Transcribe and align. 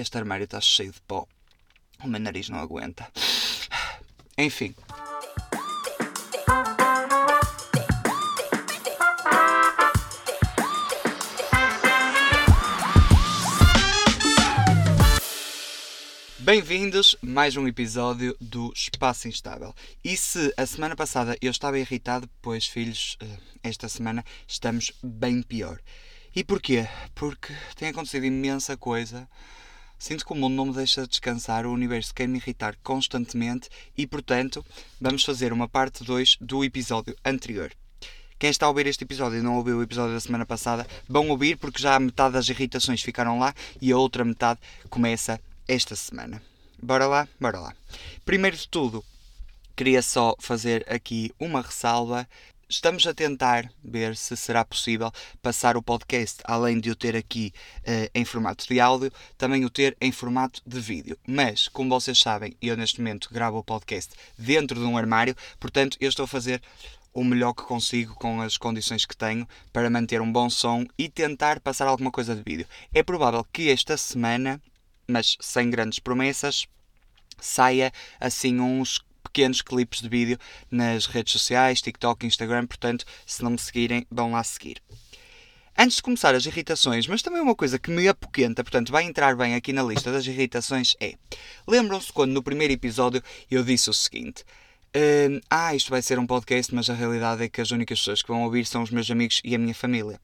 Este 0.00 0.16
armário 0.16 0.44
está 0.44 0.58
cheio 0.62 0.92
de 0.92 1.00
pó. 1.02 1.28
O 2.02 2.08
meu 2.08 2.18
nariz 2.18 2.48
não 2.48 2.58
aguenta. 2.58 3.06
Enfim. 4.38 4.74
Bem-vindos 16.38 17.14
a 17.22 17.26
mais 17.26 17.58
um 17.58 17.68
episódio 17.68 18.34
do 18.40 18.72
Espaço 18.74 19.28
Instável. 19.28 19.74
E 20.02 20.16
se 20.16 20.50
a 20.56 20.64
semana 20.64 20.96
passada 20.96 21.36
eu 21.42 21.50
estava 21.50 21.78
irritado, 21.78 22.26
pois, 22.40 22.66
filhos, 22.66 23.18
eh, 23.20 23.36
esta 23.62 23.86
semana 23.86 24.24
estamos 24.48 24.92
bem 25.02 25.42
pior. 25.42 25.78
E 26.34 26.42
porquê? 26.42 26.88
Porque 27.14 27.54
tem 27.76 27.90
acontecido 27.90 28.24
imensa 28.24 28.78
coisa. 28.78 29.28
Sinto 30.00 30.24
que 30.24 30.32
o 30.32 30.34
mundo 30.34 30.54
não 30.54 30.64
me 30.64 30.72
deixa 30.72 31.06
descansar, 31.06 31.66
o 31.66 31.72
universo 31.72 32.14
quer 32.14 32.26
me 32.26 32.38
irritar 32.38 32.74
constantemente 32.82 33.68
e, 33.94 34.06
portanto, 34.06 34.64
vamos 34.98 35.22
fazer 35.22 35.52
uma 35.52 35.68
parte 35.68 36.02
2 36.02 36.38
do 36.40 36.64
episódio 36.64 37.14
anterior. 37.22 37.70
Quem 38.38 38.48
está 38.48 38.64
a 38.64 38.70
ouvir 38.70 38.86
este 38.86 39.04
episódio 39.04 39.38
e 39.38 39.42
não 39.42 39.58
ouviu 39.58 39.76
o 39.76 39.82
episódio 39.82 40.14
da 40.14 40.20
semana 40.20 40.46
passada, 40.46 40.86
vão 41.06 41.28
ouvir 41.28 41.58
porque 41.58 41.82
já 41.82 42.00
metade 42.00 42.32
das 42.32 42.48
irritações 42.48 43.02
ficaram 43.02 43.38
lá 43.38 43.54
e 43.78 43.92
a 43.92 43.98
outra 43.98 44.24
metade 44.24 44.58
começa 44.88 45.38
esta 45.68 45.94
semana. 45.94 46.42
Bora 46.82 47.06
lá? 47.06 47.28
Bora 47.38 47.60
lá. 47.60 47.74
Primeiro 48.24 48.56
de 48.56 48.66
tudo, 48.68 49.04
queria 49.76 50.00
só 50.00 50.34
fazer 50.38 50.82
aqui 50.88 51.30
uma 51.38 51.60
ressalva. 51.60 52.26
Estamos 52.70 53.04
a 53.04 53.12
tentar 53.12 53.68
ver 53.82 54.16
se 54.16 54.36
será 54.36 54.64
possível 54.64 55.10
passar 55.42 55.76
o 55.76 55.82
podcast, 55.82 56.38
além 56.44 56.78
de 56.78 56.88
o 56.88 56.94
ter 56.94 57.16
aqui 57.16 57.52
uh, 57.80 58.08
em 58.14 58.24
formato 58.24 58.64
de 58.66 58.78
áudio, 58.78 59.12
também 59.36 59.64
o 59.64 59.70
ter 59.70 59.96
em 60.00 60.12
formato 60.12 60.62
de 60.64 60.78
vídeo. 60.78 61.18
Mas, 61.26 61.66
como 61.66 61.90
vocês 61.90 62.20
sabem, 62.20 62.56
eu 62.62 62.76
neste 62.76 63.00
momento 63.00 63.28
gravo 63.32 63.58
o 63.58 63.64
podcast 63.64 64.14
dentro 64.38 64.78
de 64.78 64.86
um 64.86 64.96
armário, 64.96 65.36
portanto, 65.58 65.96
eu 66.00 66.08
estou 66.08 66.24
a 66.24 66.28
fazer 66.28 66.62
o 67.12 67.24
melhor 67.24 67.54
que 67.54 67.64
consigo 67.64 68.14
com 68.14 68.40
as 68.40 68.56
condições 68.56 69.04
que 69.04 69.16
tenho 69.16 69.48
para 69.72 69.90
manter 69.90 70.20
um 70.20 70.30
bom 70.30 70.48
som 70.48 70.86
e 70.96 71.08
tentar 71.08 71.58
passar 71.58 71.88
alguma 71.88 72.12
coisa 72.12 72.36
de 72.36 72.42
vídeo. 72.42 72.66
É 72.94 73.02
provável 73.02 73.44
que 73.52 73.68
esta 73.68 73.96
semana 73.96 74.62
mas 75.10 75.36
sem 75.40 75.68
grandes 75.68 75.98
promessas, 75.98 76.66
saia 77.40 77.92
assim 78.18 78.60
uns 78.60 79.00
pequenos 79.22 79.62
clipes 79.62 80.00
de 80.00 80.08
vídeo 80.08 80.38
nas 80.70 81.06
redes 81.06 81.32
sociais, 81.32 81.80
TikTok, 81.80 82.26
Instagram, 82.26 82.66
portanto, 82.66 83.04
se 83.26 83.42
não 83.42 83.52
me 83.52 83.58
seguirem, 83.58 84.06
vão 84.10 84.32
lá 84.32 84.42
seguir. 84.42 84.82
Antes 85.78 85.96
de 85.96 86.02
começar 86.02 86.34
as 86.34 86.44
irritações, 86.44 87.06
mas 87.06 87.22
também 87.22 87.40
uma 87.40 87.54
coisa 87.54 87.78
que 87.78 87.90
me 87.90 88.06
apoquenta, 88.08 88.62
portanto 88.62 88.92
vai 88.92 89.04
entrar 89.04 89.36
bem 89.36 89.54
aqui 89.54 89.72
na 89.72 89.82
lista 89.82 90.12
das 90.12 90.26
irritações, 90.26 90.94
é... 91.00 91.14
Lembram-se 91.66 92.12
quando 92.12 92.32
no 92.32 92.42
primeiro 92.42 92.72
episódio 92.72 93.22
eu 93.50 93.64
disse 93.64 93.88
o 93.88 93.94
seguinte... 93.94 94.44
Uh, 94.90 95.40
ah, 95.48 95.72
isto 95.72 95.88
vai 95.88 96.02
ser 96.02 96.18
um 96.18 96.26
podcast, 96.26 96.74
mas 96.74 96.90
a 96.90 96.94
realidade 96.94 97.44
é 97.44 97.48
que 97.48 97.60
as 97.60 97.70
únicas 97.70 98.00
pessoas 98.00 98.22
que 98.22 98.28
vão 98.28 98.42
ouvir 98.42 98.66
são 98.66 98.82
os 98.82 98.90
meus 98.90 99.08
amigos 99.08 99.40
e 99.44 99.54
a 99.54 99.58
minha 99.58 99.74
família. 99.74 100.20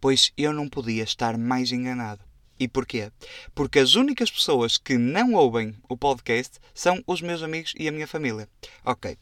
Pois 0.00 0.32
eu 0.36 0.52
não 0.52 0.68
podia 0.68 1.04
estar 1.04 1.38
mais 1.38 1.70
enganado. 1.70 2.29
E 2.60 2.68
porquê? 2.68 3.10
Porque 3.54 3.78
as 3.78 3.94
únicas 3.94 4.30
pessoas 4.30 4.76
que 4.76 4.98
não 4.98 5.32
ouvem 5.32 5.74
o 5.88 5.96
podcast 5.96 6.58
são 6.74 7.02
os 7.06 7.22
meus 7.22 7.42
amigos 7.42 7.72
e 7.78 7.88
a 7.88 7.92
minha 7.92 8.06
família. 8.06 8.46
Ok. 8.84 9.16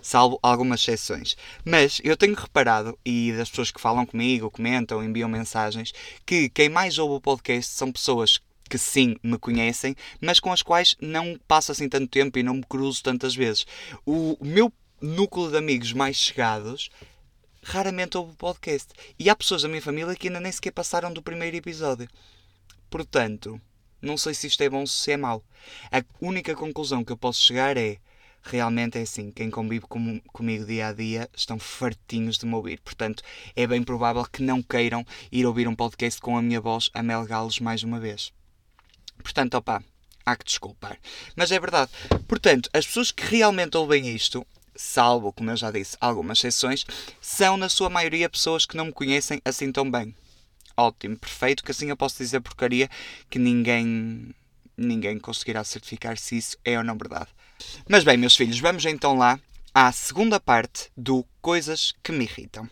Salvo 0.00 0.38
algumas 0.40 0.80
exceções. 0.80 1.36
Mas 1.64 2.00
eu 2.04 2.16
tenho 2.16 2.36
reparado, 2.36 2.96
e 3.04 3.32
das 3.36 3.50
pessoas 3.50 3.72
que 3.72 3.80
falam 3.80 4.06
comigo, 4.06 4.48
comentam, 4.48 5.02
enviam 5.02 5.28
mensagens, 5.28 5.92
que 6.24 6.48
quem 6.48 6.68
mais 6.68 6.96
ouve 6.96 7.16
o 7.16 7.20
podcast 7.20 7.72
são 7.74 7.90
pessoas 7.90 8.40
que 8.70 8.78
sim 8.78 9.16
me 9.24 9.38
conhecem, 9.38 9.96
mas 10.20 10.38
com 10.38 10.52
as 10.52 10.62
quais 10.62 10.94
não 11.00 11.36
passo 11.48 11.72
assim 11.72 11.88
tanto 11.88 12.06
tempo 12.06 12.38
e 12.38 12.44
não 12.44 12.54
me 12.54 12.62
cruzo 12.62 13.02
tantas 13.02 13.34
vezes. 13.34 13.66
O 14.06 14.38
meu 14.40 14.72
núcleo 15.00 15.50
de 15.50 15.56
amigos 15.56 15.92
mais 15.92 16.16
chegados 16.16 16.90
raramente 17.64 18.16
ouve 18.16 18.32
o 18.32 18.36
podcast. 18.36 18.92
E 19.18 19.28
há 19.28 19.34
pessoas 19.34 19.62
da 19.62 19.68
minha 19.68 19.82
família 19.82 20.14
que 20.14 20.28
ainda 20.28 20.38
nem 20.38 20.52
sequer 20.52 20.70
passaram 20.70 21.12
do 21.12 21.22
primeiro 21.22 21.56
episódio. 21.56 22.08
Portanto, 22.94 23.60
não 24.00 24.16
sei 24.16 24.34
se 24.34 24.46
isto 24.46 24.62
é 24.62 24.70
bom 24.70 24.82
ou 24.82 24.86
se 24.86 25.10
é 25.10 25.16
mau. 25.16 25.42
A 25.90 26.00
única 26.20 26.54
conclusão 26.54 27.02
que 27.02 27.10
eu 27.10 27.16
posso 27.16 27.42
chegar 27.42 27.76
é 27.76 27.98
realmente 28.40 28.96
é 28.96 29.02
assim, 29.02 29.32
quem 29.32 29.50
convive 29.50 29.84
com, 29.88 30.20
comigo 30.32 30.64
dia 30.64 30.86
a 30.86 30.92
dia 30.92 31.28
estão 31.36 31.58
fartinhos 31.58 32.38
de 32.38 32.46
me 32.46 32.54
ouvir. 32.54 32.78
Portanto, 32.82 33.24
é 33.56 33.66
bem 33.66 33.82
provável 33.82 34.24
que 34.24 34.44
não 34.44 34.62
queiram 34.62 35.04
ir 35.32 35.44
ouvir 35.44 35.66
um 35.66 35.74
podcast 35.74 36.20
com 36.20 36.38
a 36.38 36.42
minha 36.42 36.60
voz 36.60 36.88
a 36.94 37.02
melgá-los 37.02 37.58
mais 37.58 37.82
uma 37.82 37.98
vez. 37.98 38.32
Portanto, 39.20 39.54
opá, 39.54 39.82
há 40.24 40.36
que 40.36 40.44
desculpar. 40.44 40.96
Mas 41.34 41.50
é 41.50 41.58
verdade. 41.58 41.90
Portanto, 42.28 42.70
as 42.72 42.86
pessoas 42.86 43.10
que 43.10 43.24
realmente 43.24 43.76
ouvem 43.76 44.08
isto, 44.14 44.46
salvo, 44.76 45.32
como 45.32 45.50
eu 45.50 45.56
já 45.56 45.72
disse, 45.72 45.96
algumas 46.00 46.38
exceções, 46.38 46.86
são 47.20 47.56
na 47.56 47.68
sua 47.68 47.90
maioria 47.90 48.30
pessoas 48.30 48.64
que 48.64 48.76
não 48.76 48.84
me 48.84 48.92
conhecem 48.92 49.42
assim 49.44 49.72
tão 49.72 49.90
bem 49.90 50.14
ótimo, 50.76 51.16
perfeito, 51.16 51.62
que 51.62 51.70
assim 51.70 51.88
eu 51.88 51.96
posso 51.96 52.18
dizer 52.18 52.40
porcaria 52.40 52.88
que 53.28 53.38
ninguém 53.38 54.34
ninguém 54.76 55.18
conseguirá 55.18 55.62
certificar 55.62 56.18
se 56.18 56.36
isso 56.36 56.56
é 56.64 56.76
ou 56.76 56.84
não 56.84 56.96
verdade. 56.96 57.28
Mas 57.88 58.02
bem, 58.04 58.16
meus 58.16 58.36
filhos, 58.36 58.58
vamos 58.58 58.84
então 58.84 59.16
lá 59.16 59.38
à 59.72 59.90
segunda 59.92 60.40
parte 60.40 60.90
do 60.96 61.24
Coisas 61.40 61.92
que 62.02 62.12
me 62.12 62.24
irritam. 62.24 62.68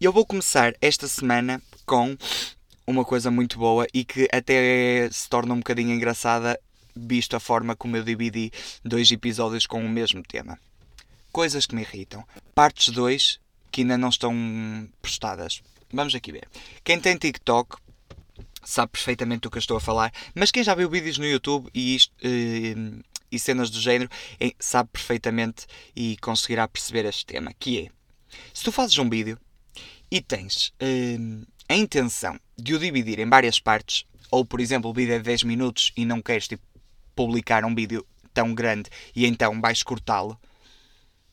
Eu 0.00 0.12
vou 0.12 0.26
começar 0.26 0.74
esta 0.80 1.06
semana 1.06 1.62
com 1.86 2.16
uma 2.86 3.04
coisa 3.04 3.30
muito 3.30 3.58
boa 3.58 3.86
e 3.92 4.04
que 4.04 4.28
até 4.32 5.08
se 5.10 5.28
torna 5.28 5.54
um 5.54 5.58
bocadinho 5.58 5.92
engraçada, 5.92 6.58
visto 6.94 7.36
a 7.36 7.40
forma 7.40 7.76
como 7.76 7.96
eu 7.96 8.02
dividi 8.02 8.50
dois 8.84 9.10
episódios 9.12 9.66
com 9.66 9.84
o 9.84 9.88
mesmo 9.88 10.22
tema. 10.22 10.58
Coisas 11.30 11.66
que 11.66 11.74
me 11.74 11.82
irritam. 11.82 12.24
Partes 12.54 12.92
2 12.92 13.38
que 13.70 13.82
ainda 13.82 13.96
não 13.96 14.08
estão 14.08 14.34
postadas. 15.00 15.62
Vamos 15.92 16.14
aqui 16.14 16.30
ver. 16.30 16.48
Quem 16.84 17.00
tem 17.00 17.16
TikTok 17.16 17.76
sabe 18.62 18.92
perfeitamente 18.92 19.42
do 19.42 19.50
que 19.50 19.58
eu 19.58 19.60
estou 19.60 19.76
a 19.76 19.80
falar, 19.80 20.12
mas 20.34 20.50
quem 20.50 20.62
já 20.62 20.74
viu 20.74 20.88
vídeos 20.88 21.18
no 21.18 21.26
YouTube 21.26 21.68
e, 21.74 21.96
isto, 21.96 22.12
uh, 22.24 23.04
e 23.30 23.38
cenas 23.38 23.70
do 23.70 23.80
género 23.80 24.10
sabe 24.58 24.90
perfeitamente 24.92 25.66
e 25.96 26.16
conseguirá 26.18 26.68
perceber 26.68 27.04
este 27.06 27.26
tema, 27.26 27.52
que 27.58 27.80
é, 27.80 27.88
se 28.52 28.62
tu 28.62 28.70
fazes 28.70 28.96
um 28.98 29.08
vídeo 29.08 29.38
e 30.10 30.20
tens 30.20 30.68
uh, 30.68 31.46
a 31.68 31.74
intenção 31.74 32.38
de 32.56 32.74
o 32.74 32.78
dividir 32.78 33.18
em 33.18 33.28
várias 33.28 33.58
partes, 33.58 34.04
ou 34.30 34.44
por 34.44 34.60
exemplo 34.60 34.90
o 34.90 34.94
vídeo 34.94 35.14
é 35.14 35.18
de 35.18 35.24
10 35.24 35.44
minutos 35.44 35.92
e 35.96 36.04
não 36.04 36.20
queres 36.22 36.46
tipo, 36.46 36.62
publicar 37.16 37.64
um 37.64 37.74
vídeo 37.74 38.06
tão 38.32 38.54
grande 38.54 38.88
e 39.14 39.26
então 39.26 39.60
vais 39.60 39.82
cortá-lo, 39.82 40.38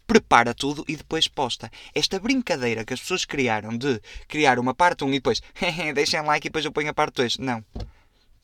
prepara 0.07 0.53
tudo 0.53 0.85
e 0.88 0.95
depois 0.95 1.28
posta. 1.28 1.69
Esta 1.94 2.19
brincadeira 2.19 2.85
que 2.85 2.94
as 2.94 3.01
pessoas 3.01 3.25
criaram 3.25 3.78
de 3.78 4.01
criar 4.28 4.57
uma 4.57 4.73
parte 4.73 5.03
1 5.03 5.09
e 5.09 5.12
depois 5.13 5.41
deixem 5.94 6.22
like 6.22 6.47
e 6.47 6.50
depois 6.50 6.66
eu 6.66 6.72
ponho 6.72 6.90
a 6.90 6.94
parte 6.94 7.16
2. 7.16 7.38
Não. 7.38 7.63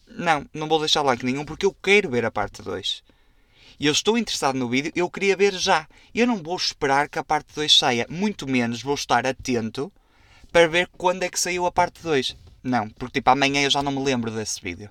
Não, 0.08 0.46
não 0.54 0.68
vou 0.68 0.80
deixar 0.80 1.02
like 1.02 1.26
nenhum 1.26 1.46
porque 1.46 1.66
eu 1.66 1.74
quero 1.74 2.10
ver 2.10 2.26
a 2.26 2.32
parte 2.32 2.62
2. 2.62 3.02
E 3.80 3.88
eu 3.88 3.92
estou 3.92 4.18
interessado 4.18 4.56
no 4.56 4.70
vídeo, 4.70 4.92
eu 4.96 5.10
queria 5.10 5.36
ver 5.36 5.54
já. 5.54 5.88
Eu 6.14 6.28
não 6.28 6.44
vou 6.44 6.56
esperar 6.56 7.10
que 7.10 7.18
a 7.18 7.24
parte 7.24 7.56
2 7.56 7.76
saia, 7.76 8.06
muito 8.10 8.48
menos 8.48 8.84
vou 8.84 8.94
estar 8.94 9.26
atento 9.26 9.92
para 10.52 10.68
ver 10.68 10.88
quando 10.96 11.24
é 11.24 11.30
que 11.30 11.40
saiu 11.40 11.66
a 11.66 11.72
parte 11.72 12.04
2. 12.04 12.36
Não, 12.62 12.90
porque 12.90 13.20
tipo 13.20 13.30
amanhã 13.30 13.64
eu 13.64 13.70
já 13.70 13.82
não 13.82 13.92
me 13.92 14.04
lembro 14.04 14.30
desse 14.30 14.62
vídeo. 14.62 14.90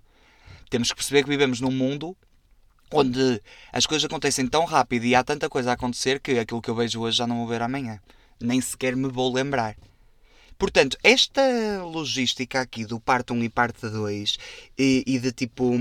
Temos 0.68 0.88
que 0.88 0.96
perceber 0.96 1.22
que 1.22 1.28
vivemos 1.28 1.60
num 1.60 1.70
mundo 1.70 2.16
onde 2.92 3.40
as 3.72 3.86
coisas 3.86 4.04
acontecem 4.04 4.46
tão 4.46 4.64
rápido 4.64 5.04
e 5.04 5.14
há 5.14 5.24
tanta 5.24 5.48
coisa 5.48 5.70
a 5.70 5.74
acontecer 5.74 6.20
que 6.20 6.38
aquilo 6.38 6.62
que 6.62 6.70
eu 6.70 6.74
vejo 6.74 7.00
hoje 7.00 7.18
já 7.18 7.26
não 7.26 7.38
vou 7.38 7.48
ver 7.48 7.62
amanhã. 7.62 8.00
Nem 8.40 8.60
sequer 8.60 8.96
me 8.96 9.08
vou 9.08 9.32
lembrar. 9.32 9.76
Portanto, 10.58 10.96
esta 11.02 11.42
logística 11.82 12.60
aqui 12.60 12.84
do 12.84 13.00
parte 13.00 13.32
1 13.32 13.44
e 13.44 13.48
parte 13.48 13.88
2 13.88 14.38
e, 14.78 15.02
e 15.06 15.18
de 15.18 15.32
tipo 15.32 15.76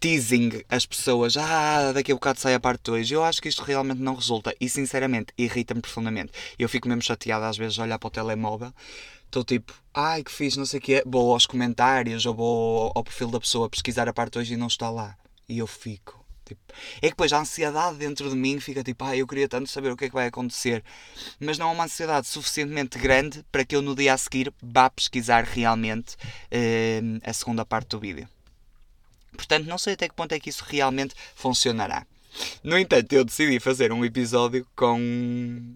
teasing 0.00 0.62
as 0.68 0.84
pessoas, 0.84 1.36
ah, 1.36 1.92
daqui 1.92 2.12
a 2.12 2.14
bocado 2.14 2.40
sai 2.40 2.54
a 2.54 2.60
parte 2.60 2.82
2, 2.84 3.10
eu 3.10 3.24
acho 3.24 3.40
que 3.40 3.48
isto 3.48 3.62
realmente 3.62 4.00
não 4.00 4.14
resulta 4.14 4.54
e 4.60 4.68
sinceramente 4.68 5.32
irrita-me 5.38 5.80
profundamente. 5.80 6.32
Eu 6.58 6.68
fico 6.68 6.88
mesmo 6.88 7.02
chateado 7.02 7.44
às 7.44 7.56
vezes 7.56 7.78
a 7.78 7.82
olhar 7.82 7.98
para 7.98 8.08
o 8.08 8.10
telemóvel, 8.10 8.72
estou 9.24 9.44
tipo, 9.44 9.72
ai 9.94 10.22
que 10.22 10.32
fiz, 10.32 10.56
não 10.56 10.66
sei 10.66 10.78
o 10.80 10.82
quê, 10.82 11.02
vou 11.06 11.32
aos 11.32 11.46
comentários 11.46 12.26
ou 12.26 12.34
vou 12.34 12.92
ao 12.94 13.04
perfil 13.04 13.28
da 13.28 13.40
pessoa 13.40 13.70
pesquisar 13.70 14.08
a 14.08 14.12
parte 14.12 14.34
2 14.34 14.50
e 14.50 14.56
não 14.56 14.66
está 14.66 14.90
lá. 14.90 15.16
E 15.48 15.58
eu 15.58 15.66
fico. 15.66 16.26
Tipo, 16.46 16.60
é 16.98 17.00
que 17.00 17.08
depois 17.08 17.32
a 17.32 17.40
ansiedade 17.40 17.96
dentro 17.96 18.30
de 18.30 18.36
mim 18.36 18.60
fica 18.60 18.84
tipo, 18.84 19.04
ah, 19.04 19.16
eu 19.16 19.26
queria 19.26 19.48
tanto 19.48 19.68
saber 19.68 19.90
o 19.90 19.96
que 19.96 20.04
é 20.04 20.08
que 20.08 20.14
vai 20.14 20.28
acontecer. 20.28 20.84
Mas 21.40 21.58
não 21.58 21.70
é 21.70 21.72
uma 21.72 21.84
ansiedade 21.84 22.28
suficientemente 22.28 22.98
grande 22.98 23.44
para 23.50 23.64
que 23.64 23.74
eu 23.74 23.82
no 23.82 23.96
dia 23.96 24.14
a 24.14 24.18
seguir 24.18 24.54
vá 24.62 24.88
pesquisar 24.88 25.42
realmente 25.42 26.14
uh, 26.14 27.20
a 27.24 27.32
segunda 27.32 27.66
parte 27.66 27.88
do 27.88 27.98
vídeo. 27.98 28.28
Portanto, 29.32 29.66
não 29.66 29.76
sei 29.76 29.94
até 29.94 30.08
que 30.08 30.14
ponto 30.14 30.32
é 30.32 30.38
que 30.38 30.48
isso 30.48 30.64
realmente 30.66 31.16
funcionará. 31.34 32.06
No 32.62 32.78
entanto, 32.78 33.12
eu 33.12 33.24
decidi 33.24 33.58
fazer 33.58 33.92
um 33.92 34.04
episódio 34.04 34.64
com. 34.76 35.74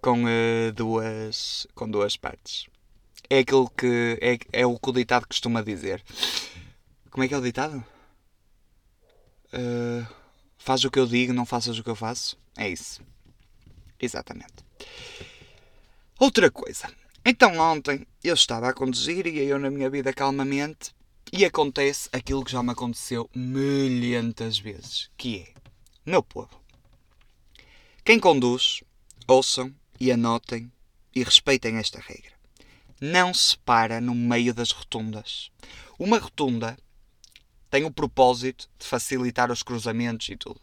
com 0.00 0.24
uh, 0.24 0.72
duas. 0.74 1.66
com 1.74 1.90
duas 1.90 2.16
partes. 2.16 2.66
É 3.28 3.40
aquilo 3.40 3.68
que. 3.70 4.16
É, 4.20 4.38
é 4.52 4.66
o 4.66 4.78
que 4.78 4.90
o 4.90 4.92
ditado 4.92 5.26
costuma 5.26 5.62
dizer 5.62 6.02
Como 7.10 7.24
é 7.24 7.28
que 7.28 7.34
é 7.34 7.38
o 7.38 7.42
ditado? 7.42 7.84
Uh, 9.52 10.06
faz 10.58 10.84
o 10.84 10.90
que 10.90 10.98
eu 10.98 11.06
digo, 11.06 11.32
não 11.32 11.46
faças 11.46 11.78
o 11.78 11.82
que 11.82 11.90
eu 11.90 11.96
faço. 11.96 12.38
É 12.56 12.68
isso. 12.68 13.02
Exatamente. 14.00 14.64
Outra 16.18 16.50
coisa. 16.50 16.90
Então 17.24 17.58
ontem 17.58 18.06
eu 18.24 18.34
estava 18.34 18.68
a 18.68 18.74
conduzir 18.74 19.26
e 19.26 19.38
eu 19.38 19.58
na 19.58 19.70
minha 19.70 19.90
vida 19.90 20.12
calmamente 20.12 20.94
e 21.32 21.44
acontece 21.44 22.08
aquilo 22.12 22.44
que 22.44 22.52
já 22.52 22.62
me 22.62 22.70
aconteceu 22.70 23.28
milhentas 23.34 24.58
vezes, 24.58 25.10
que 25.16 25.40
é, 25.40 25.54
meu 26.04 26.22
povo, 26.22 26.60
quem 28.04 28.18
conduz, 28.18 28.82
ouçam 29.28 29.72
e 30.00 30.10
anotem 30.10 30.72
e 31.14 31.22
respeitem 31.22 31.76
esta 31.76 32.00
regra. 32.00 32.32
Não 33.00 33.32
se 33.32 33.56
para 33.58 34.00
no 34.00 34.14
meio 34.14 34.52
das 34.52 34.70
rotundas. 34.72 35.50
Uma 35.98 36.18
rotunda 36.18 36.76
tem 37.70 37.84
o 37.84 37.90
propósito 37.90 38.68
de 38.78 38.86
facilitar 38.86 39.50
os 39.50 39.62
cruzamentos 39.62 40.28
e 40.28 40.36
tudo. 40.36 40.60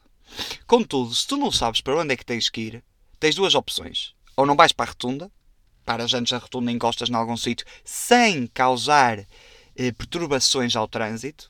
Contudo, 0.66 1.16
se 1.16 1.26
tu 1.26 1.38
não 1.38 1.52
sabes 1.52 1.82
para 1.82 1.98
onde 1.98 2.14
é 2.14 2.18
que 2.18 2.26
tens 2.26 2.50
que 2.50 2.62
ir, 2.62 2.84
tens 3.20 3.36
duas 3.36 3.56
opções. 3.56 4.14
Ou 4.36 4.46
não 4.46 4.56
vais 4.56 4.72
para 4.72 4.86
a 4.86 4.90
rotunda, 4.90 5.32
paras 5.86 6.14
antes 6.14 6.32
da 6.32 6.38
rotunda 6.38 6.72
e 6.72 6.76
encostas 6.76 7.10
em 7.10 7.16
algum 7.16 7.38
sítio 7.38 7.66
sem 7.84 8.46
causar 8.48 9.20
eh, 9.76 9.92
perturbações 9.94 10.76
ao 10.76 10.88
trânsito, 10.88 11.50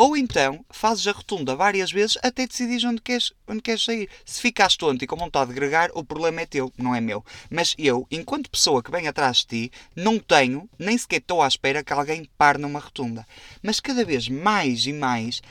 ou 0.00 0.16
então 0.16 0.64
fazes 0.70 1.06
a 1.06 1.12
rotunda 1.12 1.54
várias 1.54 1.92
vezes 1.92 2.16
até 2.22 2.46
decidir 2.46 2.86
onde 2.86 3.02
queres, 3.02 3.34
onde 3.46 3.60
queres 3.60 3.84
sair. 3.84 4.08
Se 4.24 4.40
ficaste 4.40 4.78
tonto 4.78 5.04
e 5.04 5.06
com 5.06 5.14
vontade 5.14 5.50
de 5.50 5.54
gregar, 5.54 5.90
o 5.92 6.02
problema 6.02 6.40
é 6.40 6.46
teu, 6.46 6.72
não 6.78 6.94
é 6.94 7.02
meu. 7.02 7.22
Mas 7.50 7.74
eu, 7.76 8.06
enquanto 8.10 8.48
pessoa 8.48 8.82
que 8.82 8.90
vem 8.90 9.06
atrás 9.06 9.44
de 9.44 9.68
ti, 9.68 9.72
não 9.94 10.18
tenho, 10.18 10.66
nem 10.78 10.96
sequer 10.96 11.18
estou 11.18 11.42
à 11.42 11.46
espera 11.46 11.84
que 11.84 11.92
alguém 11.92 12.26
pare 12.38 12.56
numa 12.56 12.78
rotunda. 12.78 13.26
Mas 13.62 13.78
cada 13.78 14.02
vez 14.02 14.26
mais 14.26 14.86
e 14.86 14.92
mais 14.94 15.42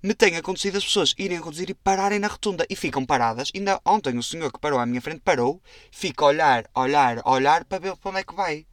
me 0.00 0.14
tem 0.14 0.36
acontecido 0.36 0.78
as 0.78 0.84
pessoas 0.84 1.12
irem 1.18 1.38
a 1.38 1.40
conduzir 1.40 1.68
e 1.68 1.74
pararem 1.74 2.20
na 2.20 2.28
rotunda 2.28 2.64
e 2.70 2.76
ficam 2.76 3.04
paradas. 3.04 3.50
Ainda 3.52 3.80
ontem 3.84 4.16
o 4.16 4.22
senhor 4.22 4.52
que 4.52 4.60
parou 4.60 4.78
à 4.78 4.86
minha 4.86 5.02
frente 5.02 5.22
parou, 5.24 5.60
fica 5.90 6.24
a 6.24 6.28
olhar, 6.28 6.70
olhar, 6.76 7.20
olhar 7.24 7.64
para 7.64 7.80
ver 7.80 7.96
para 7.96 8.10
onde 8.10 8.20
é 8.20 8.22
que 8.22 8.36
vai. 8.36 8.64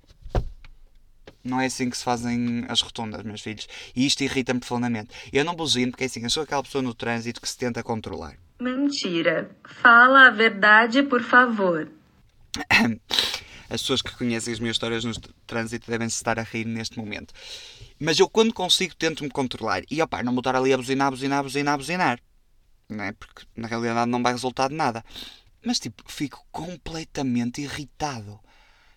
Não 1.48 1.62
é 1.62 1.68
assim 1.68 1.90
que 1.90 1.98
se 1.98 2.04
fazem 2.04 2.66
as 2.68 2.82
rotundas, 2.82 3.24
meus 3.24 3.42
filhos. 3.42 3.68
E 3.96 4.06
isto 4.06 4.24
irrita-me 4.24 4.60
profundamente. 4.60 5.10
Eu 5.32 5.46
não 5.46 5.56
buzino 5.56 5.92
porque 5.92 6.04
é 6.04 6.08
assim, 6.08 6.24
eu 6.24 6.30
sou 6.30 6.44
aquela 6.44 6.62
pessoa 6.62 6.82
no 6.82 6.94
trânsito 6.94 7.40
que 7.40 7.48
se 7.48 7.58
tenta 7.58 7.82
controlar. 7.82 8.38
Mentira. 8.60 9.50
Fala 9.64 10.28
a 10.28 10.30
verdade, 10.30 11.04
por 11.04 11.22
favor. 11.24 11.90
As 13.70 13.82
pessoas 13.82 14.02
que 14.02 14.16
conhecem 14.16 14.54
as 14.54 14.62
minhas 14.62 14.76
histórias 14.76 15.04
no 15.04 15.12
trânsito 15.46 15.92
devem 15.92 16.08
se 16.08 16.16
estar 16.16 16.40
a 16.40 16.42
rir 16.42 16.66
neste 16.66 16.98
momento. 16.98 17.34
Mas 18.00 18.18
eu, 18.18 18.30
quando 18.30 18.54
consigo, 18.54 18.96
tento-me 18.96 19.30
controlar. 19.30 19.84
E, 19.92 20.02
opá, 20.02 20.24
não 20.24 20.32
vou 20.32 20.40
estar 20.40 20.56
ali 20.56 20.72
a 20.72 20.78
buzinar, 20.78 21.12
buzinar, 21.12 21.44
buzinar, 21.44 21.78
buzinar. 21.78 22.20
Não 22.88 23.04
é? 23.04 23.12
Porque, 23.12 23.46
na 23.58 23.68
realidade, 23.68 24.10
não 24.10 24.24
vai 24.24 24.32
resultar 24.32 24.70
de 24.70 24.76
nada. 24.76 25.04
Mas, 25.66 25.80
tipo, 25.80 26.02
fico 26.08 26.46
completamente 26.50 27.62
irritado. 27.62 28.40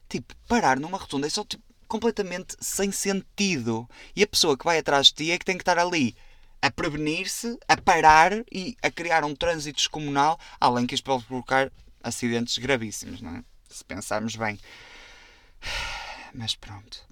Tipo, 0.09 0.35
parar 0.47 0.79
numa 0.79 0.99
rotunda 0.99 1.27
é 1.27 1.31
só, 1.31 1.45
tipo, 1.45 1.65
completamente 1.91 2.57
sem 2.61 2.93
sentido. 2.93 3.87
E 4.15 4.23
a 4.23 4.27
pessoa 4.27 4.57
que 4.57 4.65
vai 4.65 4.79
atrás 4.79 5.09
de 5.09 5.15
ti 5.15 5.31
é 5.33 5.39
que 5.39 5.45
tem 5.45 5.59
que 5.59 5.63
estar 5.63 5.77
ali 5.77 6.17
a 6.63 6.71
prevenir-se, 6.71 7.59
a 7.67 7.77
parar 7.77 8.33
e 8.53 8.77
a 8.81 8.91
criar 8.91 9.25
um 9.25 9.35
trânsito 9.35 9.77
descomunal, 9.77 10.39
além 10.61 10.87
que 10.87 10.95
isto 10.95 11.05
pode 11.05 11.25
provocar 11.25 11.73
acidentes 12.03 12.57
gravíssimos, 12.59 13.21
não 13.21 13.37
é? 13.37 13.45
Se 13.69 13.85
pensarmos 13.85 14.37
bem. 14.37 14.59
Mas 16.33 16.55
pronto. 16.55 17.03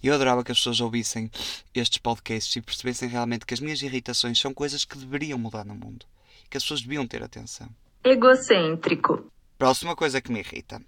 Eu 0.00 0.14
adorava 0.14 0.44
que 0.44 0.52
as 0.52 0.58
pessoas 0.58 0.80
ouvissem 0.80 1.28
estes 1.74 1.98
podcasts 1.98 2.54
e 2.54 2.60
percebessem 2.60 3.08
realmente 3.08 3.44
que 3.44 3.54
as 3.54 3.58
minhas 3.58 3.82
irritações 3.82 4.38
são 4.38 4.54
coisas 4.54 4.84
que 4.84 4.96
deveriam 4.96 5.38
mudar 5.38 5.64
no 5.64 5.74
mundo. 5.74 6.06
Que 6.48 6.56
as 6.56 6.62
pessoas 6.62 6.82
deviam 6.82 7.06
ter 7.06 7.22
atenção. 7.22 7.68
Egocêntrico. 8.04 9.26
Próxima 9.58 9.96
coisa 9.96 10.20
que 10.20 10.30
me 10.30 10.38
irrita. 10.38 10.80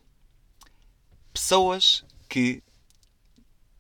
Pessoas 1.33 2.05
que 2.29 2.63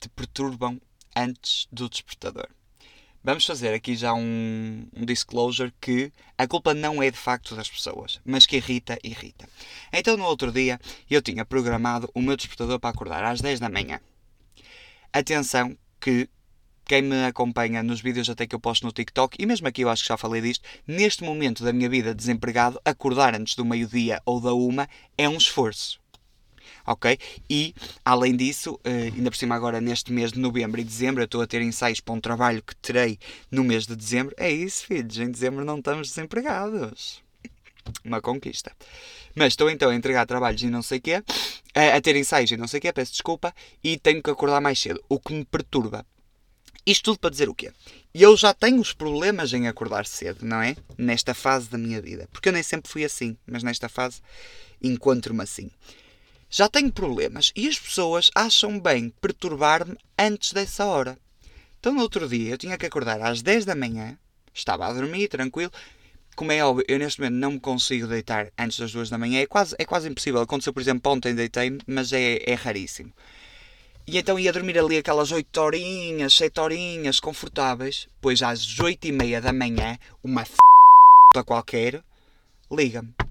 te 0.06 0.08
perturbam 0.10 0.80
antes 1.14 1.66
do 1.72 1.88
despertador. 1.88 2.48
Vamos 3.22 3.44
fazer 3.44 3.74
aqui 3.74 3.96
já 3.96 4.14
um, 4.14 4.86
um, 4.94 5.04
disclosure 5.04 5.74
que 5.80 6.12
a 6.38 6.46
culpa 6.46 6.72
não 6.72 7.02
é 7.02 7.10
de 7.10 7.18
facto 7.18 7.56
das 7.56 7.68
pessoas, 7.68 8.20
mas 8.24 8.46
que 8.46 8.56
irrita, 8.56 8.96
irrita. 9.02 9.48
Então 9.92 10.16
no 10.16 10.24
outro 10.24 10.52
dia 10.52 10.78
eu 11.10 11.20
tinha 11.20 11.44
programado 11.44 12.08
o 12.14 12.22
meu 12.22 12.36
despertador 12.36 12.78
para 12.78 12.90
acordar 12.90 13.24
às 13.24 13.40
10 13.40 13.58
da 13.58 13.68
manhã. 13.68 14.00
Atenção 15.12 15.76
que 16.00 16.28
quem 16.84 17.02
me 17.02 17.24
acompanha 17.24 17.82
nos 17.82 18.00
vídeos 18.00 18.30
até 18.30 18.46
que 18.46 18.54
eu 18.54 18.60
posto 18.60 18.86
no 18.86 18.92
TikTok, 18.92 19.36
e 19.40 19.44
mesmo 19.44 19.66
aqui 19.66 19.82
eu 19.82 19.90
acho 19.90 20.04
que 20.04 20.08
já 20.08 20.16
falei 20.16 20.40
disto, 20.40 20.64
neste 20.86 21.24
momento 21.24 21.64
da 21.64 21.72
minha 21.72 21.88
vida 21.88 22.14
desempregado, 22.14 22.80
acordar 22.84 23.34
antes 23.34 23.56
do 23.56 23.64
meio-dia 23.64 24.22
ou 24.24 24.40
da 24.40 24.54
uma 24.54 24.88
é 25.18 25.28
um 25.28 25.36
esforço 25.36 26.00
ok? 26.86 27.18
E, 27.50 27.74
além 28.04 28.36
disso, 28.36 28.78
eh, 28.84 29.10
ainda 29.14 29.30
por 29.30 29.36
cima 29.36 29.54
agora 29.54 29.80
neste 29.80 30.12
mês 30.12 30.32
de 30.32 30.38
novembro 30.38 30.80
e 30.80 30.84
dezembro, 30.84 31.22
eu 31.22 31.24
estou 31.26 31.42
a 31.42 31.46
ter 31.46 31.60
ensaios 31.60 32.00
para 32.00 32.14
um 32.14 32.20
trabalho 32.20 32.62
que 32.62 32.76
terei 32.76 33.18
no 33.50 33.64
mês 33.64 33.86
de 33.86 33.96
dezembro. 33.96 34.34
É 34.38 34.50
isso, 34.50 34.86
filhos, 34.86 35.18
em 35.18 35.30
dezembro 35.30 35.64
não 35.64 35.78
estamos 35.78 36.08
desempregados. 36.08 37.22
Uma 38.04 38.20
conquista. 38.20 38.72
Mas 39.34 39.48
estou 39.48 39.68
então 39.68 39.90
a 39.90 39.94
entregar 39.94 40.24
trabalhos 40.26 40.62
e 40.62 40.70
não 40.70 40.82
sei 40.82 40.98
o 40.98 41.02
quê, 41.02 41.22
a 41.74 42.00
ter 42.00 42.16
ensaios 42.16 42.50
e 42.50 42.56
não 42.56 42.66
sei 42.66 42.78
o 42.78 42.80
quê, 42.80 42.92
peço 42.92 43.12
desculpa, 43.12 43.54
e 43.84 43.98
tenho 43.98 44.22
que 44.22 44.30
acordar 44.30 44.60
mais 44.60 44.78
cedo, 44.78 45.02
o 45.08 45.20
que 45.20 45.34
me 45.34 45.44
perturba. 45.44 46.06
Isto 46.86 47.04
tudo 47.04 47.18
para 47.18 47.30
dizer 47.30 47.48
o 47.48 47.54
quê? 47.54 47.72
Eu 48.14 48.36
já 48.36 48.54
tenho 48.54 48.80
os 48.80 48.92
problemas 48.92 49.52
em 49.52 49.66
acordar 49.68 50.06
cedo, 50.06 50.46
não 50.46 50.62
é? 50.62 50.76
Nesta 50.96 51.34
fase 51.34 51.68
da 51.68 51.76
minha 51.76 52.00
vida. 52.00 52.28
Porque 52.32 52.48
eu 52.48 52.52
nem 52.52 52.62
sempre 52.62 52.90
fui 52.90 53.04
assim, 53.04 53.36
mas 53.44 53.62
nesta 53.62 53.88
fase 53.88 54.22
encontro-me 54.80 55.42
assim 55.42 55.68
já 56.50 56.68
tenho 56.68 56.92
problemas 56.92 57.52
e 57.54 57.68
as 57.68 57.78
pessoas 57.78 58.30
acham 58.34 58.78
bem 58.78 59.12
perturbar-me 59.20 59.96
antes 60.18 60.52
dessa 60.52 60.84
hora. 60.86 61.18
Então, 61.78 61.94
no 61.94 62.02
outro 62.02 62.28
dia, 62.28 62.50
eu 62.50 62.58
tinha 62.58 62.78
que 62.78 62.86
acordar 62.86 63.20
às 63.20 63.42
10 63.42 63.64
da 63.64 63.74
manhã, 63.74 64.18
estava 64.52 64.86
a 64.86 64.92
dormir, 64.92 65.28
tranquilo. 65.28 65.72
Como 66.34 66.52
é 66.52 66.64
óbvio, 66.64 66.84
eu 66.88 66.98
neste 66.98 67.20
momento 67.20 67.40
não 67.40 67.52
me 67.52 67.60
consigo 67.60 68.06
deitar 68.06 68.52
antes 68.58 68.78
das 68.78 68.92
2 68.92 69.08
da 69.08 69.18
manhã, 69.18 69.40
é 69.40 69.46
quase, 69.46 69.74
é 69.78 69.84
quase 69.84 70.08
impossível. 70.08 70.40
Aconteceu, 70.40 70.72
por 70.72 70.80
exemplo, 70.80 71.12
ontem 71.12 71.34
deitei-me, 71.34 71.80
mas 71.86 72.12
é, 72.12 72.38
é 72.44 72.54
raríssimo. 72.54 73.12
E 74.06 74.18
então 74.18 74.38
ia 74.38 74.52
dormir 74.52 74.78
ali 74.78 74.98
aquelas 74.98 75.32
8 75.32 75.56
horinhas, 75.60 76.34
7 76.34 76.60
horinhas 76.60 77.18
confortáveis, 77.18 78.08
pois 78.20 78.40
às 78.42 78.78
8 78.78 79.06
e 79.08 79.12
meia 79.12 79.40
da 79.40 79.52
manhã, 79.52 79.98
uma 80.22 80.42
f 80.42 80.56
qualquer 81.44 82.02
liga-me. 82.70 83.25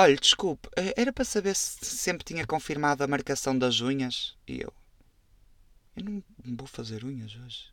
Olha, 0.00 0.14
desculpe, 0.14 0.68
eh, 0.76 0.94
era 0.96 1.12
para 1.12 1.24
saber 1.24 1.56
se 1.56 1.84
sempre 1.84 2.24
tinha 2.24 2.46
confirmado 2.46 3.02
a 3.02 3.08
marcação 3.08 3.58
das 3.58 3.80
unhas. 3.80 4.36
E 4.46 4.60
eu. 4.60 4.72
Eu 5.96 6.04
não 6.04 6.22
vou 6.56 6.68
fazer 6.68 7.04
unhas 7.04 7.34
hoje. 7.34 7.64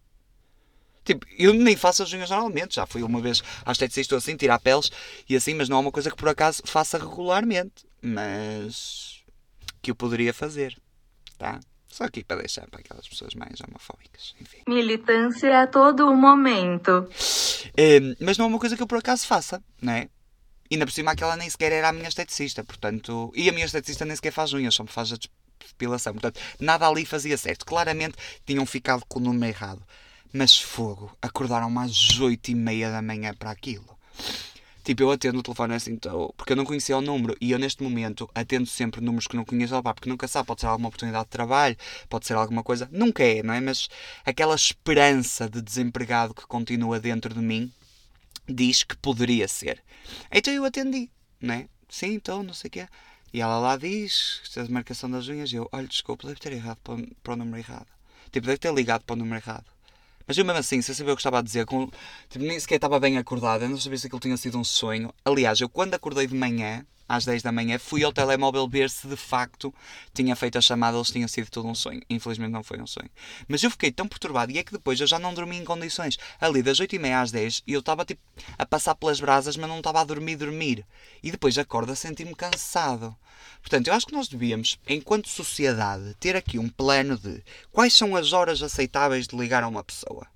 Tipo, 1.04 1.24
eu 1.38 1.54
nem 1.54 1.76
faço 1.76 2.02
as 2.02 2.12
unhas 2.12 2.32
normalmente. 2.32 2.78
Já 2.78 2.88
fui 2.88 3.04
uma 3.04 3.22
vez 3.22 3.44
às 3.64 3.74
esteticista 3.74 4.18
assim, 4.18 4.36
tirar 4.36 4.58
peles 4.58 4.92
e 5.30 5.36
assim, 5.36 5.54
mas 5.54 5.70
não 5.70 5.78
é 5.78 5.80
uma 5.82 5.92
coisa 5.92 6.10
que 6.10 6.18
por 6.18 6.28
acaso 6.28 6.64
faça 6.66 6.98
regularmente. 6.98 7.86
Mas. 8.02 9.24
que 9.80 9.92
eu 9.92 9.96
poderia 9.96 10.34
fazer. 10.34 10.76
Tá? 11.38 11.60
Só 11.88 12.06
aqui 12.06 12.24
para 12.24 12.38
deixar 12.38 12.68
para 12.72 12.80
aquelas 12.80 13.08
pessoas 13.08 13.36
mais 13.36 13.62
homofóbicas. 13.62 14.34
Enfim. 14.42 14.64
Militância 14.68 15.62
a 15.62 15.68
todo 15.68 16.10
o 16.10 16.16
momento. 16.16 17.08
É, 17.78 18.00
mas 18.20 18.36
não 18.36 18.46
é 18.46 18.48
uma 18.48 18.60
coisa 18.60 18.76
que 18.76 18.82
eu 18.82 18.88
por 18.88 18.98
acaso 18.98 19.28
faça, 19.28 19.64
não 19.80 19.94
é? 19.94 20.10
Ainda 20.72 20.86
por 20.86 20.92
cima 20.92 21.12
aquela 21.12 21.36
nem 21.36 21.50
sequer 21.50 21.72
era 21.72 21.90
a 21.90 21.94
minha 21.94 22.08
esteticista, 22.08 22.64
portanto. 22.64 23.32
E 23.36 23.50
a 23.50 23.52
minha 23.52 23.66
esteticista 23.66 24.06
nem 24.06 24.16
sequer 24.16 24.32
faz 24.32 24.54
unhas, 24.54 24.74
só 24.74 24.84
me 24.84 24.90
faz 24.90 25.14
a 25.14 25.18
depilação. 25.60 26.14
Portanto, 26.14 26.40
nada 26.60 26.88
ali 26.88 27.06
fazia 27.06 27.38
certo. 27.38 27.66
Claramente 27.66 28.16
tinham 28.46 28.66
ficado 28.66 29.04
com 29.08 29.20
o 29.20 29.22
número 29.22 29.46
errado. 29.46 29.84
Mas 30.34 30.60
fogo, 30.60 31.16
acordaram 31.22 31.70
mais 31.70 32.20
oito 32.20 32.50
e 32.50 32.56
meia 32.56 32.92
da 32.92 33.02
manhã 33.02 33.34
para 33.34 33.52
aquilo. 33.52 33.96
Tipo, 34.86 35.02
eu 35.02 35.12
atendo 35.12 35.40
o 35.40 35.44
telefone 35.44 35.74
assim, 35.74 35.94
então, 35.94 36.32
porque 36.38 36.54
eu 36.54 36.56
não 36.56 36.64
conhecia 36.64 36.96
o 36.96 37.02
número 37.02 37.36
e 37.42 37.52
eu 37.52 37.58
neste 37.58 37.82
momento 37.82 38.30
atendo 38.36 38.68
sempre 38.68 39.02
números 39.02 39.26
que 39.26 39.36
não 39.36 39.44
conheço, 39.44 39.76
opa, 39.76 39.96
porque 39.96 40.08
nunca 40.08 40.28
sabe, 40.28 40.46
pode 40.46 40.62
ser 40.62 40.68
alguma 40.68 40.90
oportunidade 40.90 41.26
de 41.26 41.32
trabalho, 41.32 41.76
pode 42.08 42.28
ser 42.28 42.34
alguma 42.34 42.62
coisa, 42.62 42.88
nunca 42.92 43.24
é, 43.24 43.42
não 43.42 43.56
é? 43.56 43.60
Mas 43.60 43.90
aquela 44.24 44.54
esperança 44.54 45.50
de 45.50 45.60
desempregado 45.60 46.36
que 46.36 46.46
continua 46.46 47.00
dentro 47.00 47.34
de 47.34 47.40
mim, 47.40 47.74
diz 48.48 48.84
que 48.84 48.96
poderia 48.98 49.48
ser. 49.48 49.84
Então 50.32 50.54
eu 50.54 50.66
atendi, 50.66 51.10
né? 51.42 51.68
Sim, 51.90 52.14
então, 52.14 52.44
não 52.44 52.54
sei 52.54 52.68
o 52.68 52.72
quê. 52.72 52.88
E 53.34 53.42
ela 53.42 53.60
lá 53.60 53.78
diz, 53.78 54.42
a 54.58 54.72
marcação 54.72 55.10
das 55.10 55.28
unhas, 55.28 55.52
e 55.52 55.56
eu, 55.56 55.68
olha, 55.72 55.88
desculpa, 55.88 56.28
deve 56.28 56.40
ter 56.40 56.54
errado 56.54 56.78
para 56.84 56.96
para 57.22 57.34
o 57.34 57.36
número 57.36 57.58
errado. 57.58 57.88
Tipo, 58.32 58.48
deve 58.48 58.58
ter 58.58 58.74
ligado 58.74 59.04
para 59.04 59.14
o 59.14 59.18
número 59.18 59.42
errado. 59.42 59.66
Mas 60.28 60.38
eu 60.38 60.46
mesmo 60.46 60.60
assim, 60.60 60.82
sem 60.82 60.96
saber 60.96 61.12
o 61.12 61.16
que 61.16 61.22
estava 61.22 61.40
a 61.40 61.42
dizer, 61.42 61.66
com, 61.66 61.90
tipo, 62.30 62.44
nem 62.44 62.60
sequer 62.60 62.76
estava 62.76 63.00
bem 63.00 63.18
acordado, 63.18 63.64
eu 63.64 63.70
não 63.70 63.80
sabia 63.80 63.98
se 63.98 64.08
aquilo 64.08 64.20
tinha 64.20 64.38
sido 64.38 64.58
um 64.58 64.64
sonho. 64.64 65.14
Aliás, 65.24 65.60
eu 65.60 65.70
quando 65.70 65.94
acordei 65.94 66.26
de 66.28 66.36
manhã, 66.36 66.86
às 67.08 67.26
10 67.26 67.44
da 67.44 67.52
manhã, 67.52 67.78
fui 67.78 68.04
ao 68.04 68.12
telemóvel 68.12 68.68
ver 68.68 68.90
se 68.90 69.08
de 69.08 69.16
facto 69.16 69.74
tinha 70.14 70.36
feito 70.36 70.58
a 70.58 70.62
chamada, 70.62 70.98
eles 70.98 71.12
tinham 71.12 71.28
sido 71.28 71.50
tudo 71.50 71.68
um 71.68 71.76
sonho. 71.76 72.02
Infelizmente 72.10 72.52
não 72.52 72.64
foi 72.64 72.82
um 72.82 72.88
sonho. 72.88 73.10
Mas 73.48 73.64
eu 73.64 73.72
fiquei 73.72 73.92
tão 73.92 74.08
perturbado 74.08 74.52
e 74.52 74.58
é 74.58 74.64
que 74.64 74.72
depois 74.72 75.00
eu 75.00 75.08
já 75.08 75.20
não 75.20 75.34
dormi 75.34 75.58
em 75.58 75.66
condições. 75.66 76.18
Ali 76.40 76.62
das 76.62 76.80
8 76.80 76.96
e 76.96 77.00
meia 77.00 77.22
às 77.22 77.32
10 77.32 77.64
e 77.68 77.74
eu 77.74 77.80
estava 77.80 78.06
tipo 78.06 78.22
a 78.58 78.66
passar 78.66 78.96
pelas 78.96 79.20
brasas, 79.20 79.56
mas 79.56 79.70
não 79.70 79.78
estava 79.78 80.02
a 80.02 80.04
dormir, 80.04 80.36
dormir. 80.36 80.86
E 81.22 81.32
depois 81.32 81.58
acordo 81.58 81.92
a 81.92 81.96
sentir-me 81.96 82.36
cansado. 82.36 83.16
Portanto, 83.62 83.88
eu 83.88 83.94
acho 83.94 84.08
que 84.08 84.14
nós 84.14 84.28
devíamos, 84.28 84.80
enquanto 84.88 85.30
sociedade, 85.30 86.16
ter 86.20 86.36
aqui 86.36 86.60
um 86.60 86.70
plano 86.70 87.18
de 87.18 87.44
quais 87.72 87.94
são 87.94 88.16
as 88.16 88.34
horas 88.34 88.62
aceitáveis 88.62 89.28
de 89.28 89.36
ligar 89.36 89.64
a 89.64 89.68
uma 89.68 89.84
pessoa. 89.84 90.28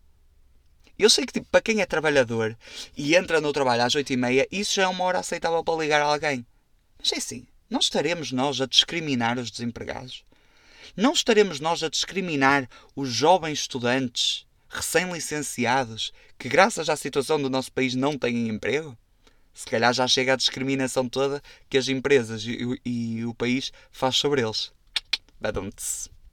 Eu 0.99 1.09
sei 1.09 1.25
que, 1.25 1.31
tipo, 1.31 1.47
para 1.49 1.61
quem 1.61 1.79
é 1.79 1.85
trabalhador 1.85 2.57
e 2.97 3.15
entra 3.15 3.39
no 3.39 3.53
trabalho 3.53 3.83
às 3.83 3.95
8h30, 3.95 4.47
isso 4.51 4.75
já 4.75 4.83
é 4.83 4.87
uma 4.87 5.05
hora 5.05 5.19
aceitável 5.19 5.63
para 5.63 5.79
ligar 5.79 6.01
a 6.01 6.05
alguém. 6.05 6.45
Mas 6.99 7.13
é 7.13 7.17
assim, 7.17 7.47
não 7.69 7.79
estaremos 7.79 8.31
nós 8.31 8.59
a 8.59 8.65
discriminar 8.65 9.39
os 9.39 9.49
desempregados? 9.49 10.25
Não 10.97 11.13
estaremos 11.13 11.59
nós 11.59 11.81
a 11.81 11.89
discriminar 11.89 12.67
os 12.95 13.09
jovens 13.09 13.59
estudantes 13.59 14.45
recém-licenciados 14.69 16.11
que, 16.37 16.49
graças 16.49 16.89
à 16.89 16.95
situação 16.95 17.41
do 17.41 17.49
nosso 17.49 17.71
país, 17.71 17.95
não 17.95 18.17
têm 18.17 18.49
emprego? 18.49 18.97
Se 19.53 19.65
calhar 19.65 19.93
já 19.93 20.07
chega 20.07 20.33
a 20.33 20.37
discriminação 20.37 21.07
toda 21.07 21.41
que 21.69 21.77
as 21.77 21.87
empresas 21.87 22.43
e, 22.43 22.79
e, 22.85 23.17
e 23.19 23.25
o 23.25 23.33
país 23.33 23.71
faz 23.91 24.15
sobre 24.17 24.41
eles. 24.41 24.71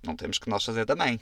Não 0.03 0.17
temos 0.17 0.39
que 0.39 0.51
nós 0.51 0.65
fazer 0.65 0.85
também. 0.85 1.21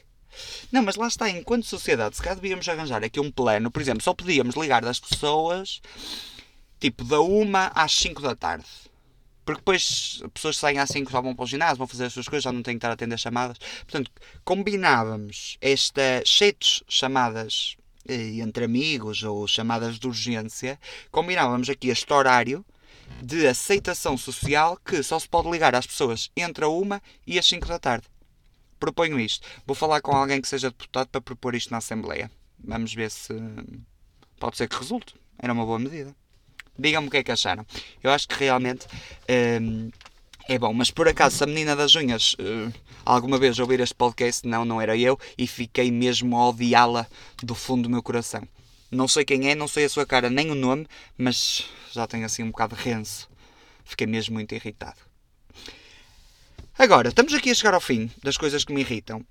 Não, 0.73 0.83
mas 0.83 0.97
lá 0.97 1.07
está, 1.07 1.31
enquanto 1.31 1.65
sociedade, 1.65 2.17
se 2.17 2.23
calhar 2.23 2.37
devíamos 2.37 2.69
arranjar 2.69 3.05
aqui 3.05 3.21
um 3.21 3.31
plano, 3.31 3.71
por 3.71 3.81
exemplo, 3.81 4.03
só 4.03 4.13
podíamos 4.13 4.57
ligar 4.57 4.83
das 4.83 4.99
pessoas 4.99 5.81
tipo 6.81 7.05
da 7.05 7.21
1 7.21 7.45
às 7.75 7.93
5 7.93 8.21
da 8.21 8.35
tarde. 8.35 8.67
Porque 9.45 9.61
depois 9.61 10.21
as 10.25 10.31
pessoas 10.33 10.57
saem 10.57 10.79
às 10.79 10.89
5 10.89 11.11
já 11.11 11.21
vão 11.21 11.35
para 11.35 11.45
o 11.45 11.47
ginásio, 11.47 11.77
vão 11.77 11.87
fazer 11.87 12.07
as 12.07 12.13
suas 12.13 12.29
coisas, 12.29 12.45
já 12.45 12.53
não 12.53 12.63
têm 12.63 12.75
que 12.75 12.79
estar 12.79 12.91
a 12.91 12.95
atender 12.95 13.19
chamadas. 13.19 13.59
Portanto, 13.81 14.11
combinávamos 14.45 15.59
estas 15.61 16.29
sete 16.29 16.85
chamadas 16.89 17.77
eh, 18.09 18.39
entre 18.39 18.65
amigos 18.65 19.23
ou 19.23 19.47
chamadas 19.47 19.99
de 19.99 20.07
urgência, 20.07 20.79
combinávamos 21.11 21.69
aqui 21.69 21.89
este 21.89 22.13
horário 22.13 22.65
de 23.23 23.47
aceitação 23.47 24.17
social 24.17 24.79
que 24.85 25.03
só 25.03 25.19
se 25.19 25.29
pode 25.29 25.51
ligar 25.51 25.75
às 25.75 25.87
pessoas 25.87 26.31
entre 26.37 26.65
a 26.65 26.69
1 26.69 27.01
e 27.27 27.39
as 27.39 27.47
5 27.47 27.67
da 27.67 27.79
tarde 27.79 28.07
proponho 28.85 29.19
isto. 29.19 29.47
Vou 29.67 29.75
falar 29.75 30.03
com 30.03 30.15
alguém 30.15 30.41
que 30.43 30.49
seja 30.49 30.71
deputado 30.71 31.09
para 31.09 31.21
propor 31.21 31.55
isto 31.55 31.71
na 31.71 31.79
Assembleia. 31.79 32.31
Vamos 32.63 32.93
ver 32.93 33.11
se 33.11 33.33
pode 34.39 34.57
ser 34.59 34.69
que 34.69 34.77
resulte. 34.77 35.15
Era 35.39 35.53
uma 35.53 35.65
boa 35.65 35.79
medida. 35.79 36.15
Digam-me 36.79 37.09
o 37.09 37.11
que 37.11 37.19
é 37.19 37.23
que 37.23 37.33
acharam. 37.33 37.65
Eu 38.03 38.11
acho 38.11 38.29
que 38.29 38.35
realmente 38.35 38.87
hum, 39.61 39.91
é 40.49 40.59
bom. 40.59 40.73
Mas 40.73 40.91
por 40.91 41.09
acaso, 41.09 41.37
se 41.37 41.45
a 41.45 41.47
menina 41.47 41.75
das 41.75 41.95
unhas 41.95 42.35
uh, 42.35 42.73
alguma 43.05 43.39
vez 43.39 43.59
ouvir 43.59 43.81
este 43.81 43.95
podcast, 43.95 44.47
não, 44.47 44.65
não 44.65 44.81
era 44.81 44.97
eu. 44.97 45.19
E 45.37 45.47
fiquei 45.47 45.91
mesmo 45.91 46.37
a 46.37 46.49
odiá-la 46.49 47.07
do 47.43 47.55
fundo 47.55 47.85
do 47.85 47.91
meu 47.91 48.03
coração. 48.03 48.47
Não 48.91 49.09
sei 49.09 49.25
quem 49.25 49.51
é, 49.51 49.55
não 49.55 49.67
sei 49.67 49.87
a 49.87 49.89
sua 49.89 50.07
cara 50.07 50.31
nem 50.31 50.51
o 50.51 50.55
nome, 50.55 50.87
mas 51.17 51.65
já 51.93 52.07
tenho 52.07 52.25
assim 52.25 52.43
um 52.43 52.51
bocado 52.51 52.77
de 52.77 52.83
renso. 52.83 53.29
Fiquei 53.85 54.07
mesmo 54.07 54.35
muito 54.35 54.55
irritado. 54.55 54.99
Agora, 56.79 57.09
estamos 57.09 57.33
aqui 57.35 57.51
a 57.51 57.55
chegar 57.55 57.75
ao 57.75 57.81
fim 57.81 58.11
das 58.23 58.37
coisas 58.37 58.65
que 58.65 58.73
me 58.73 58.81
irritam. 58.81 59.25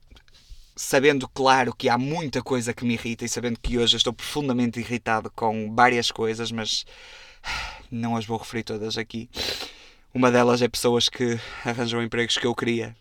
Sabendo, 0.76 1.28
claro, 1.28 1.74
que 1.76 1.88
há 1.88 1.98
muita 1.98 2.42
coisa 2.42 2.74
que 2.74 2.84
me 2.84 2.96
irrita 2.96 3.26
e 3.26 3.30
sabendo 3.30 3.60
que 3.60 3.78
hoje 3.78 3.96
estou 3.96 4.12
profundamente 4.12 4.80
irritado 4.80 5.30
com 5.36 5.74
várias 5.74 6.10
coisas, 6.10 6.52
mas 6.52 6.84
não 7.92 8.16
as 8.16 8.26
vou 8.26 8.38
referir 8.38 8.64
todas 8.64 8.98
aqui. 8.98 9.30
Uma 10.14 10.32
delas 10.32 10.62
é 10.62 10.68
pessoas 10.68 11.10
que 11.10 11.40
arranjam 11.66 12.02
empregos 12.02 12.38
que 12.38 12.46
eu 12.46 12.56
queria 12.56 12.96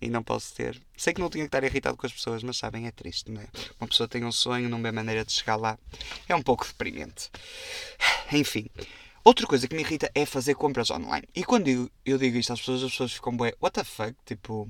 e 0.00 0.08
não 0.08 0.22
posso 0.22 0.54
ter. 0.54 0.80
Sei 0.96 1.12
que 1.12 1.20
não 1.20 1.30
tinha 1.30 1.44
que 1.44 1.48
estar 1.48 1.64
irritado 1.64 1.96
com 1.96 2.06
as 2.06 2.12
pessoas, 2.12 2.42
mas 2.42 2.56
sabem, 2.56 2.86
é 2.86 2.90
triste, 2.90 3.30
não 3.30 3.40
é? 3.40 3.46
Uma 3.80 3.88
pessoa 3.88 4.08
tem 4.08 4.24
um 4.24 4.32
sonho, 4.32 4.68
não 4.68 4.82
vê 4.82 4.92
maneira 4.92 5.24
de 5.24 5.32
chegar 5.32 5.56
lá. 5.56 5.78
É 6.28 6.34
um 6.34 6.42
pouco 6.42 6.66
deprimente. 6.66 7.30
Enfim, 8.32 8.66
Outra 9.28 9.46
coisa 9.46 9.68
que 9.68 9.74
me 9.74 9.82
irrita 9.82 10.10
é 10.14 10.24
fazer 10.24 10.54
compras 10.54 10.90
online. 10.90 11.28
E 11.34 11.44
quando 11.44 11.68
eu, 11.68 11.90
eu 12.02 12.16
digo 12.16 12.38
isto 12.38 12.50
às 12.50 12.60
pessoas, 12.60 12.82
as 12.82 12.90
pessoas 12.92 13.12
ficam 13.12 13.36
bué, 13.36 13.52
what 13.60 13.74
the 13.74 13.84
fuck? 13.84 14.14
Tipo, 14.24 14.66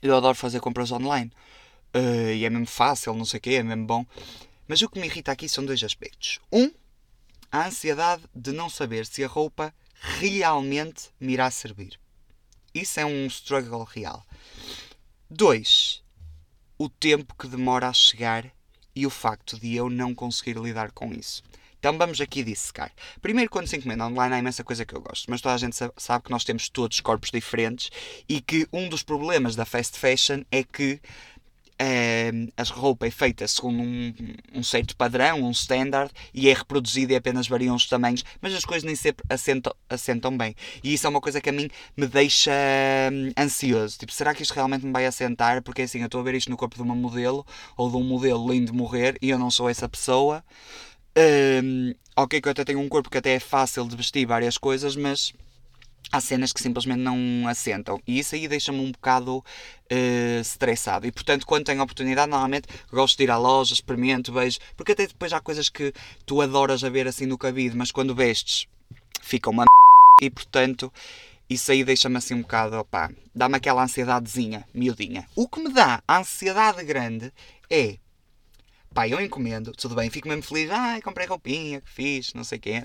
eu 0.00 0.16
adoro 0.16 0.36
fazer 0.36 0.60
compras 0.60 0.92
online. 0.92 1.32
Uh, 1.92 2.30
e 2.34 2.44
é 2.44 2.50
mesmo 2.50 2.66
fácil, 2.66 3.12
não 3.14 3.24
sei 3.24 3.38
o 3.38 3.40
quê, 3.40 3.54
é 3.54 3.62
mesmo 3.64 3.84
bom. 3.84 4.06
Mas 4.68 4.80
o 4.80 4.88
que 4.88 5.00
me 5.00 5.06
irrita 5.06 5.32
aqui 5.32 5.48
são 5.48 5.64
dois 5.64 5.82
aspectos. 5.82 6.38
Um, 6.52 6.70
a 7.50 7.66
ansiedade 7.66 8.22
de 8.34 8.52
não 8.52 8.68
saber 8.68 9.06
se 9.06 9.24
a 9.24 9.28
roupa 9.28 9.74
realmente 10.18 11.10
me 11.20 11.32
irá 11.32 11.50
servir. 11.50 11.98
Isso 12.74 13.00
é 13.00 13.06
um 13.06 13.26
struggle 13.26 13.84
real. 13.84 14.24
Dois, 15.30 16.02
o 16.78 16.88
tempo 16.88 17.34
que 17.34 17.48
demora 17.48 17.88
a 17.88 17.92
chegar 17.92 18.50
e 18.94 19.06
o 19.06 19.10
facto 19.10 19.58
de 19.58 19.74
eu 19.74 19.88
não 19.88 20.14
conseguir 20.14 20.56
lidar 20.58 20.92
com 20.92 21.12
isso. 21.12 21.42
Então 21.78 21.96
vamos 21.96 22.20
aqui 22.20 22.42
dissecar. 22.42 22.92
Primeiro, 23.22 23.50
quando 23.50 23.68
se 23.68 23.76
encomenda 23.76 24.06
online, 24.06 24.34
há 24.34 24.38
imensa 24.38 24.64
coisa 24.64 24.84
que 24.84 24.94
eu 24.94 25.00
gosto, 25.00 25.30
mas 25.30 25.40
toda 25.40 25.54
a 25.54 25.58
gente 25.58 25.76
sabe 25.96 26.24
que 26.24 26.30
nós 26.30 26.44
temos 26.44 26.68
todos 26.68 27.00
corpos 27.00 27.30
diferentes 27.30 27.90
e 28.28 28.40
que 28.40 28.66
um 28.72 28.88
dos 28.88 29.02
problemas 29.02 29.54
da 29.54 29.64
fast 29.64 29.96
fashion 29.96 30.42
é 30.50 30.64
que 30.64 31.00
é, 31.78 32.32
a 32.56 32.62
roupa 32.64 33.06
é 33.06 33.10
feita 33.10 33.46
segundo 33.46 33.80
um, 33.80 34.14
um, 34.54 34.62
certo 34.62 34.96
padrão, 34.96 35.42
um 35.42 35.50
standard, 35.52 36.12
e 36.34 36.48
é 36.48 36.52
reproduzida 36.52 37.12
e 37.12 37.16
apenas 37.16 37.46
variam 37.46 37.76
os 37.76 37.86
tamanhos, 37.86 38.24
mas 38.40 38.52
as 38.54 38.64
coisas 38.64 38.84
nem 38.84 38.96
sempre 38.96 39.24
assentam, 39.28 39.72
assentam 39.88 40.36
bem. 40.36 40.54
E 40.82 40.92
isso 40.92 41.06
é 41.06 41.10
uma 41.10 41.20
coisa 41.20 41.40
que 41.40 41.48
a 41.48 41.52
mim 41.52 41.68
me 41.96 42.06
deixa 42.06 42.50
hum, 43.12 43.30
ansioso. 43.38 43.98
Tipo, 43.98 44.12
será 44.12 44.34
que 44.34 44.42
isto 44.42 44.52
realmente 44.52 44.84
me 44.84 44.92
vai 44.92 45.06
assentar? 45.06 45.62
Porque 45.62 45.82
assim, 45.82 46.00
eu 46.00 46.06
estou 46.06 46.20
a 46.20 46.24
ver 46.24 46.34
isto 46.34 46.50
no 46.50 46.56
corpo 46.56 46.74
de 46.74 46.82
uma 46.82 46.94
modelo, 46.94 47.46
ou 47.76 47.90
de 47.90 47.96
um 47.96 48.02
modelo 48.02 48.50
lindo 48.50 48.72
de 48.72 48.76
morrer, 48.76 49.16
e 49.22 49.30
eu 49.30 49.38
não 49.38 49.50
sou 49.50 49.68
essa 49.68 49.88
pessoa. 49.88 50.44
Um, 51.16 51.94
ok, 52.16 52.40
que 52.40 52.48
eu 52.48 52.52
até 52.52 52.64
tenho 52.64 52.80
um 52.80 52.88
corpo 52.88 53.10
que 53.10 53.18
até 53.18 53.34
é 53.34 53.40
fácil 53.40 53.86
de 53.86 53.96
vestir 53.96 54.26
várias 54.26 54.58
coisas, 54.58 54.96
mas 54.96 55.32
há 56.10 56.20
cenas 56.20 56.52
que 56.52 56.60
simplesmente 56.60 57.00
não 57.00 57.46
assentam. 57.48 58.00
E 58.06 58.18
isso 58.18 58.34
aí 58.34 58.48
deixa-me 58.48 58.80
um 58.80 58.90
bocado 58.92 59.38
uh. 59.38 61.06
E 61.06 61.12
portanto, 61.12 61.46
quando 61.46 61.66
tenho 61.66 61.82
oportunidade, 61.82 62.30
normalmente 62.30 62.68
gosto 62.90 63.16
de 63.16 63.24
ir 63.24 63.30
à 63.30 63.36
loja, 63.36 63.74
experimento, 63.74 64.32
vejo. 64.32 64.58
Porque 64.76 64.92
até 64.92 65.06
depois 65.06 65.32
há 65.32 65.40
coisas 65.40 65.68
que 65.68 65.92
tu 66.24 66.40
adoras 66.40 66.82
a 66.84 66.88
ver 66.88 67.06
assim 67.06 67.26
no 67.26 67.38
cabide, 67.38 67.76
mas 67.76 67.90
quando 67.90 68.14
vestes 68.14 68.66
fica 69.22 69.50
uma 69.50 69.64
e 70.20 70.30
portanto. 70.30 70.92
Isso 71.50 71.72
aí 71.72 71.82
deixa-me 71.82 72.18
assim 72.18 72.34
um 72.34 72.42
bocado, 72.42 72.76
opá, 72.76 73.10
dá-me 73.34 73.56
aquela 73.56 73.82
ansiedadezinha, 73.82 74.68
miudinha. 74.74 75.26
O 75.34 75.48
que 75.48 75.58
me 75.58 75.72
dá 75.72 76.02
ansiedade 76.06 76.84
grande 76.84 77.32
é 77.70 77.96
Pá, 78.92 79.06
eu 79.06 79.20
encomendo, 79.20 79.72
tudo 79.72 79.94
bem, 79.94 80.10
fico 80.10 80.28
mesmo 80.28 80.42
feliz. 80.42 80.70
Ah, 80.70 80.98
comprei 81.02 81.26
roupinha, 81.26 81.80
que 81.80 81.90
fiz, 81.90 82.34
não 82.34 82.44
sei 82.44 82.58
o 82.58 82.60
quê. 82.60 82.84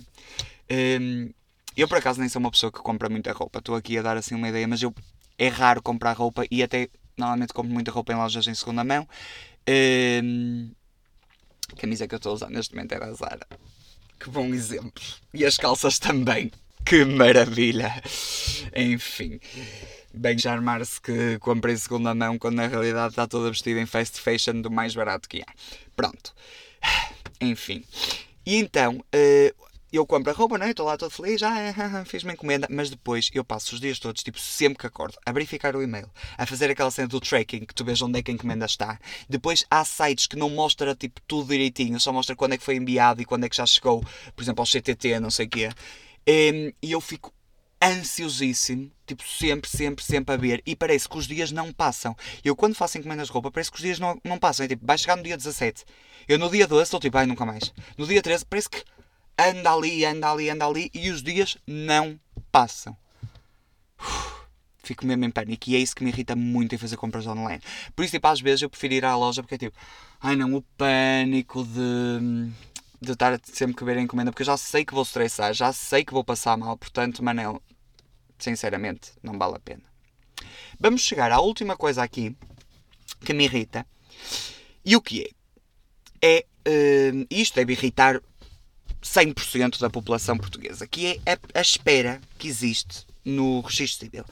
Um, 0.71 1.33
eu 1.81 1.87
por 1.87 1.97
acaso 1.97 2.19
nem 2.19 2.29
sou 2.29 2.39
uma 2.39 2.51
pessoa 2.51 2.71
que 2.71 2.79
compra 2.79 3.09
muita 3.09 3.31
roupa. 3.31 3.59
Estou 3.59 3.75
aqui 3.75 3.97
a 3.97 4.01
dar 4.01 4.17
assim 4.17 4.35
uma 4.35 4.49
ideia, 4.49 4.67
mas 4.67 4.81
eu 4.81 4.93
é 5.37 5.47
raro 5.47 5.81
comprar 5.81 6.13
roupa 6.13 6.45
e 6.51 6.61
até 6.61 6.89
normalmente 7.17 7.53
compro 7.53 7.71
muita 7.71 7.91
roupa 7.91 8.13
em 8.13 8.15
lojas 8.15 8.47
em 8.47 8.53
segunda 8.53 8.83
mão. 8.83 9.07
A 11.71 11.75
camisa 11.75 12.07
que 12.07 12.15
eu 12.15 12.17
estou 12.17 12.31
a 12.31 12.35
usar 12.35 12.49
neste 12.49 12.75
momento 12.75 12.91
é 12.93 12.99
da 12.99 13.11
Zara. 13.13 13.47
Que 14.19 14.29
bom 14.29 14.47
exemplo. 14.53 15.03
E 15.33 15.45
as 15.45 15.57
calças 15.57 15.99
também. 15.99 16.51
Que 16.85 17.03
maravilha! 17.05 18.01
Enfim 18.75 19.39
bem 20.13 20.37
charmar-se 20.37 21.01
que 21.01 21.39
comprei 21.39 21.75
segunda 21.75 22.13
mão 22.13 22.37
quando 22.37 22.55
na 22.55 22.67
realidade 22.67 23.13
está 23.13 23.27
toda 23.27 23.49
vestida 23.49 23.79
em 23.79 23.85
fast 23.85 24.21
fashion 24.21 24.61
do 24.61 24.69
mais 24.69 24.93
barato 24.93 25.27
que 25.27 25.41
há. 25.41 25.51
Pronto. 25.95 26.33
Enfim. 27.41 27.83
E 28.45 28.57
então, 28.57 29.03
eh, 29.11 29.53
eu 29.97 30.05
compro 30.05 30.31
a 30.31 30.35
roupa, 30.35 30.57
não 30.57 30.65
é? 30.65 30.71
Estou 30.71 30.85
lá 30.85 30.97
todo 30.97 31.11
feliz, 31.11 31.39
já 31.39 31.51
ah, 31.51 32.05
fiz 32.05 32.23
uma 32.23 32.33
encomenda, 32.33 32.67
mas 32.69 32.89
depois 32.89 33.29
eu 33.33 33.43
passo 33.43 33.75
os 33.75 33.81
dias 33.81 33.99
todos, 33.99 34.23
tipo, 34.23 34.39
sempre 34.39 34.79
que 34.79 34.87
acordo, 34.87 35.17
a 35.25 35.31
verificar 35.31 35.75
o 35.75 35.83
e-mail, 35.83 36.09
a 36.37 36.45
fazer 36.45 36.69
aquela 36.71 36.89
cena 36.89 37.07
do 37.07 37.21
tracking, 37.21 37.65
que 37.65 37.75
tu 37.75 37.85
vês 37.85 38.01
onde 38.01 38.19
é 38.19 38.23
que 38.23 38.31
a 38.31 38.33
encomenda 38.33 38.65
está. 38.65 38.99
Depois 39.29 39.65
há 39.69 39.85
sites 39.85 40.27
que 40.27 40.35
não 40.35 40.49
mostram, 40.49 40.95
tipo, 40.95 41.21
tudo 41.27 41.49
direitinho, 41.49 41.99
só 41.99 42.11
mostra 42.11 42.35
quando 42.35 42.53
é 42.53 42.57
que 42.57 42.63
foi 42.63 42.75
enviado 42.75 43.21
e 43.21 43.25
quando 43.25 43.45
é 43.45 43.49
que 43.49 43.55
já 43.55 43.65
chegou, 43.65 44.03
por 44.35 44.43
exemplo, 44.43 44.61
ao 44.61 44.65
CTT, 44.65 45.19
não 45.19 45.29
sei 45.29 45.45
o 45.45 45.49
quê. 45.49 45.69
E 46.25 46.91
eu 46.91 46.99
fico 46.99 47.33
ansiosíssimo, 47.83 48.89
tipo, 49.05 49.23
sempre, 49.27 49.69
sempre, 49.69 50.03
sempre 50.03 50.33
a 50.33 50.37
ver. 50.37 50.63
E 50.65 50.75
parece 50.75 51.07
que 51.07 51.17
os 51.17 51.27
dias 51.27 51.51
não 51.51 51.73
passam. 51.73 52.15
Eu, 52.43 52.55
quando 52.55 52.75
faço 52.75 52.97
encomendas 52.97 53.27
de 53.27 53.33
roupa, 53.33 53.51
parece 53.51 53.69
que 53.69 53.75
os 53.75 53.83
dias 53.83 53.99
não, 53.99 54.17
não 54.23 54.39
passam. 54.39 54.65
É 54.65 54.69
tipo, 54.69 54.85
vai 54.85 54.97
chegar 54.97 55.17
no 55.17 55.23
dia 55.23 55.35
17. 55.35 55.83
Eu, 56.27 56.39
no 56.39 56.49
dia 56.49 56.65
12, 56.65 56.83
estou 56.83 56.99
tipo, 56.99 57.17
ai, 57.17 57.25
nunca 57.25 57.45
mais. 57.45 57.73
No 57.97 58.07
dia 58.07 58.21
13, 58.21 58.45
parece 58.45 58.69
que 58.69 58.81
anda 59.37 59.73
ali, 59.73 60.05
anda 60.05 60.31
ali, 60.31 60.49
anda 60.49 60.65
ali. 60.65 60.89
E 60.93 61.09
os 61.09 61.23
dias 61.23 61.57
não 61.67 62.19
passam. 62.51 62.95
Fico 64.83 65.05
mesmo 65.05 65.25
em 65.25 65.31
pânico. 65.31 65.69
E 65.69 65.75
é 65.75 65.79
isso 65.79 65.95
que 65.95 66.03
me 66.03 66.09
irrita 66.09 66.35
muito 66.35 66.75
em 66.75 66.77
fazer 66.77 66.97
compras 66.97 67.25
online. 67.25 67.61
Por 67.95 68.03
isso, 68.03 68.11
tipo, 68.11 68.27
às 68.27 68.41
vezes 68.41 68.61
eu 68.61 68.69
prefiro 68.69 68.93
ir 68.93 69.05
à 69.05 69.15
loja 69.15 69.41
porque 69.41 69.55
é 69.55 69.57
tipo, 69.57 69.77
ai 70.19 70.35
não, 70.35 70.53
o 70.55 70.61
pânico 70.61 71.63
de 71.63 72.51
de 73.01 73.11
estar 73.11 73.37
sempre 73.43 73.75
que 73.75 73.83
ver 73.83 73.97
a 73.97 74.01
encomenda, 74.01 74.31
porque 74.31 74.43
eu 74.43 74.45
já 74.45 74.55
sei 74.55 74.85
que 74.85 74.93
vou 74.93 75.03
estressar, 75.03 75.53
já 75.53 75.73
sei 75.73 76.05
que 76.05 76.13
vou 76.13 76.23
passar 76.23 76.55
mal, 76.55 76.77
portanto, 76.77 77.21
Manel, 77.21 77.61
Sinceramente, 78.43 79.13
não 79.23 79.37
vale 79.37 79.55
a 79.55 79.59
pena. 79.59 79.83
Vamos 80.77 81.01
chegar 81.01 81.31
à 81.31 81.39
última 81.39 81.77
coisa 81.77 82.03
aqui 82.03 82.35
que 83.23 83.31
me 83.31 83.45
irrita. 83.45 83.87
E 84.83 84.97
o 84.97 85.01
que 85.01 85.33
é? 86.21 86.27
É. 86.27 86.45
Uh, 86.65 87.25
isto 87.29 87.55
deve 87.55 87.71
irritar 87.71 88.21
100% 89.03 89.79
da 89.79 89.89
população 89.89 90.37
portuguesa, 90.37 90.87
que 90.87 91.19
é 91.25 91.33
a, 91.33 91.59
a 91.59 91.61
espera 91.61 92.21
que 92.37 92.47
existe 92.47 93.05
no 93.25 93.61
registro 93.61 94.05
civil. 94.05 94.25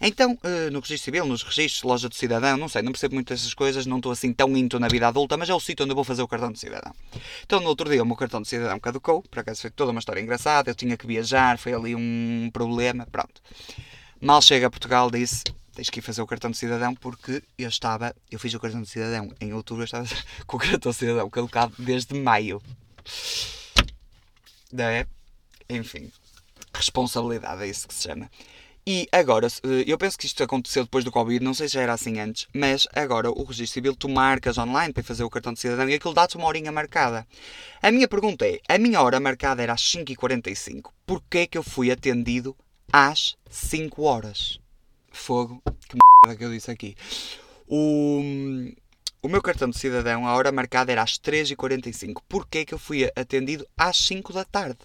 Então, 0.00 0.32
uh, 0.32 0.70
no 0.70 0.80
registro 0.80 1.04
civil, 1.04 1.26
nos 1.26 1.42
registros, 1.42 1.82
loja 1.82 2.08
do 2.08 2.14
cidadão, 2.14 2.56
não 2.56 2.68
sei, 2.68 2.82
não 2.82 2.92
percebo 2.92 3.14
muito 3.14 3.32
dessas 3.32 3.52
coisas, 3.52 3.84
não 3.84 3.98
estou 3.98 4.12
assim 4.12 4.32
tão 4.32 4.56
into 4.56 4.78
na 4.78 4.88
vida 4.88 5.08
adulta, 5.08 5.36
mas 5.36 5.48
é 5.48 5.54
o 5.54 5.60
sítio 5.60 5.84
onde 5.84 5.92
eu 5.92 5.96
vou 5.96 6.04
fazer 6.04 6.22
o 6.22 6.28
cartão 6.28 6.50
de 6.50 6.58
cidadão. 6.58 6.94
Então, 7.44 7.60
no 7.60 7.68
outro 7.68 7.90
dia, 7.90 8.02
o 8.02 8.06
meu 8.06 8.16
cartão 8.16 8.40
de 8.40 8.48
cidadão 8.48 8.78
caducou, 8.78 9.22
por 9.22 9.40
acaso 9.40 9.60
foi 9.60 9.70
toda 9.70 9.90
uma 9.90 9.98
história 9.98 10.20
engraçada, 10.20 10.70
eu 10.70 10.74
tinha 10.74 10.96
que 10.96 11.06
viajar, 11.06 11.58
foi 11.58 11.74
ali 11.74 11.94
um 11.94 12.48
problema, 12.52 13.06
pronto. 13.10 13.42
Mal 14.20 14.40
chega 14.40 14.66
a 14.66 14.70
Portugal, 14.70 15.10
disse, 15.10 15.44
tens 15.74 15.90
que 15.90 16.00
ir 16.00 16.02
fazer 16.02 16.22
o 16.22 16.26
cartão 16.26 16.50
de 16.50 16.56
cidadão 16.56 16.94
porque 16.94 17.42
eu 17.58 17.68
estava, 17.68 18.14
eu 18.30 18.38
fiz 18.38 18.52
o 18.54 18.60
cartão 18.60 18.82
de 18.82 18.88
cidadão 18.88 19.32
em 19.40 19.52
outubro, 19.52 19.82
eu 19.82 19.84
estava 19.84 20.08
com 20.46 20.56
o 20.56 20.60
cartão 20.60 20.90
de 20.90 20.98
cidadão 20.98 21.28
caducado 21.28 21.74
desde 21.78 22.18
maio. 22.18 22.62
É? 24.76 25.06
Enfim, 25.70 26.10
responsabilidade 26.74 27.62
é 27.62 27.66
isso 27.66 27.88
que 27.88 27.94
se 27.94 28.02
chama. 28.02 28.30
E 28.90 29.06
agora, 29.12 29.46
eh, 29.46 29.84
eu 29.86 29.98
penso 29.98 30.16
que 30.16 30.24
isto 30.24 30.42
aconteceu 30.42 30.82
depois 30.82 31.04
do 31.04 31.12
Covid, 31.12 31.44
não 31.44 31.52
sei 31.52 31.68
se 31.68 31.74
já 31.74 31.82
era 31.82 31.92
assim 31.92 32.18
antes, 32.20 32.46
mas 32.54 32.88
agora 32.94 33.30
o 33.30 33.44
registro 33.44 33.74
civil 33.74 33.94
tu 33.94 34.08
marcas 34.08 34.56
online 34.56 34.94
para 34.94 35.02
fazer 35.02 35.24
o 35.24 35.28
cartão 35.28 35.52
de 35.52 35.60
cidadão 35.60 35.86
e 35.90 35.94
aquilo 35.94 36.14
dá-te 36.14 36.38
uma 36.38 36.46
horinha 36.46 36.72
marcada. 36.72 37.26
A 37.82 37.90
minha 37.90 38.08
pergunta 38.08 38.46
é, 38.46 38.60
a 38.66 38.78
minha 38.78 39.02
hora 39.02 39.20
marcada 39.20 39.62
era 39.62 39.74
às 39.74 39.82
5h45, 39.82 40.90
porquê 41.04 41.46
que 41.46 41.58
eu 41.58 41.62
fui 41.62 41.90
atendido 41.90 42.56
às 42.90 43.36
5 43.50 44.02
horas? 44.04 44.58
Fogo, 45.12 45.62
que 45.86 45.98
merda 46.24 46.38
que 46.38 46.44
eu 46.46 46.50
disse 46.50 46.70
aqui. 46.70 46.96
O, 47.66 48.22
o 49.28 49.30
meu 49.30 49.42
cartão 49.42 49.68
de 49.68 49.78
cidadão, 49.78 50.26
a 50.26 50.34
hora 50.34 50.50
marcada 50.50 50.90
era 50.90 51.02
às 51.02 51.18
3h45. 51.18 52.22
Porquê 52.26 52.64
que 52.64 52.72
eu 52.72 52.78
fui 52.78 53.12
atendido 53.14 53.68
às 53.76 53.98
5 53.98 54.32
da 54.32 54.42
tarde? 54.42 54.78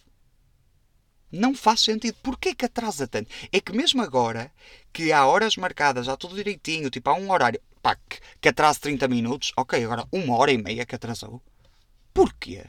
Não 1.31 1.55
faz 1.55 1.79
sentido. 1.79 2.17
Porquê 2.21 2.53
que 2.53 2.65
atrasa 2.65 3.07
tanto? 3.07 3.31
É 3.53 3.61
que 3.61 3.71
mesmo 3.71 4.01
agora, 4.01 4.51
que 4.91 5.13
há 5.13 5.25
horas 5.25 5.55
marcadas, 5.55 6.07
já 6.07 6.17
tudo 6.17 6.35
direitinho, 6.35 6.89
tipo 6.89 7.09
há 7.09 7.13
um 7.13 7.31
horário, 7.31 7.61
pá, 7.81 7.95
que, 7.95 8.19
que 8.41 8.49
atrasa 8.49 8.81
30 8.81 9.07
minutos, 9.07 9.53
ok, 9.55 9.81
agora 9.81 10.05
uma 10.11 10.35
hora 10.35 10.51
e 10.51 10.57
meia 10.57 10.85
que 10.85 10.95
atrasou. 10.95 11.41
Porquê? 12.13 12.65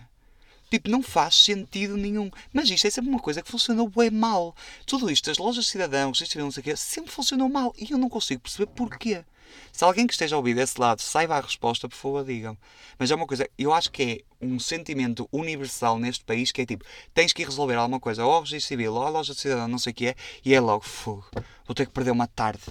Tipo, 0.70 0.88
não 0.88 1.02
faz 1.02 1.34
sentido 1.34 1.96
nenhum. 1.96 2.30
Mas 2.52 2.70
isto 2.70 2.86
é 2.86 2.90
sempre 2.90 3.10
uma 3.10 3.20
coisa 3.20 3.42
que 3.42 3.50
funcionou 3.50 3.88
bem 3.88 4.12
mal. 4.12 4.54
Tudo 4.86 5.10
isto, 5.10 5.28
as 5.28 5.38
lojas 5.38 5.66
cidadãos, 5.66 6.20
isto 6.20 6.38
não 6.38 6.52
sei 6.52 6.60
o 6.60 6.64
quê, 6.64 6.76
sempre 6.76 7.10
funcionou 7.10 7.48
mal. 7.48 7.74
E 7.76 7.90
eu 7.90 7.98
não 7.98 8.08
consigo 8.08 8.42
perceber 8.42 8.66
porquê. 8.66 9.24
Se 9.72 9.84
alguém 9.84 10.06
que 10.06 10.12
esteja 10.12 10.36
a 10.36 10.38
ouvir 10.38 10.54
desse 10.54 10.80
lado 10.80 11.00
saiba 11.00 11.36
a 11.36 11.40
resposta, 11.40 11.88
por 11.88 11.96
favor, 11.96 12.24
digam. 12.24 12.56
Mas 12.98 13.10
é 13.10 13.14
uma 13.14 13.26
coisa, 13.26 13.48
eu 13.58 13.72
acho 13.72 13.90
que 13.90 14.02
é 14.02 14.44
um 14.44 14.58
sentimento 14.58 15.28
universal 15.32 15.98
neste 15.98 16.24
país 16.24 16.52
que 16.52 16.62
é 16.62 16.66
tipo, 16.66 16.84
tens 17.12 17.32
que 17.32 17.42
ir 17.42 17.46
resolver 17.46 17.74
alguma 17.74 17.98
coisa, 17.98 18.24
ou 18.24 18.32
ao 18.32 18.40
registro 18.40 18.68
civil, 18.68 18.94
ou 18.94 19.02
à 19.02 19.08
loja 19.08 19.34
de 19.34 19.40
cidadão, 19.40 19.68
não 19.68 19.78
sei 19.78 19.92
o 19.92 19.94
que 19.94 20.06
é, 20.08 20.14
e 20.44 20.54
é 20.54 20.60
logo, 20.60 20.84
fogo, 20.84 21.26
vou 21.66 21.74
ter 21.74 21.86
que 21.86 21.92
perder 21.92 22.10
uma 22.10 22.26
tarde. 22.26 22.62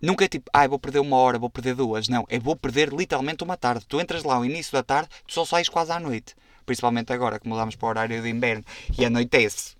Nunca 0.00 0.24
é 0.24 0.28
tipo, 0.28 0.50
ai, 0.52 0.66
ah, 0.66 0.68
vou 0.68 0.78
perder 0.78 1.00
uma 1.00 1.16
hora, 1.16 1.38
vou 1.38 1.48
perder 1.48 1.74
duas. 1.74 2.06
Não, 2.06 2.26
é 2.28 2.38
vou 2.38 2.54
perder 2.54 2.92
literalmente 2.92 3.42
uma 3.42 3.56
tarde. 3.56 3.86
Tu 3.88 3.98
entras 3.98 4.24
lá 4.24 4.34
ao 4.34 4.44
início 4.44 4.70
da 4.72 4.82
tarde, 4.82 5.08
tu 5.26 5.32
só 5.32 5.44
sais 5.44 5.68
quase 5.70 5.90
à 5.90 5.98
noite 5.98 6.34
principalmente 6.66 7.12
agora 7.12 7.38
que 7.38 7.48
mudamos 7.48 7.76
para 7.76 7.86
o 7.86 7.88
horário 7.90 8.20
de 8.20 8.28
inverno 8.28 8.64
e 8.98 9.04
anoitece 9.04 9.76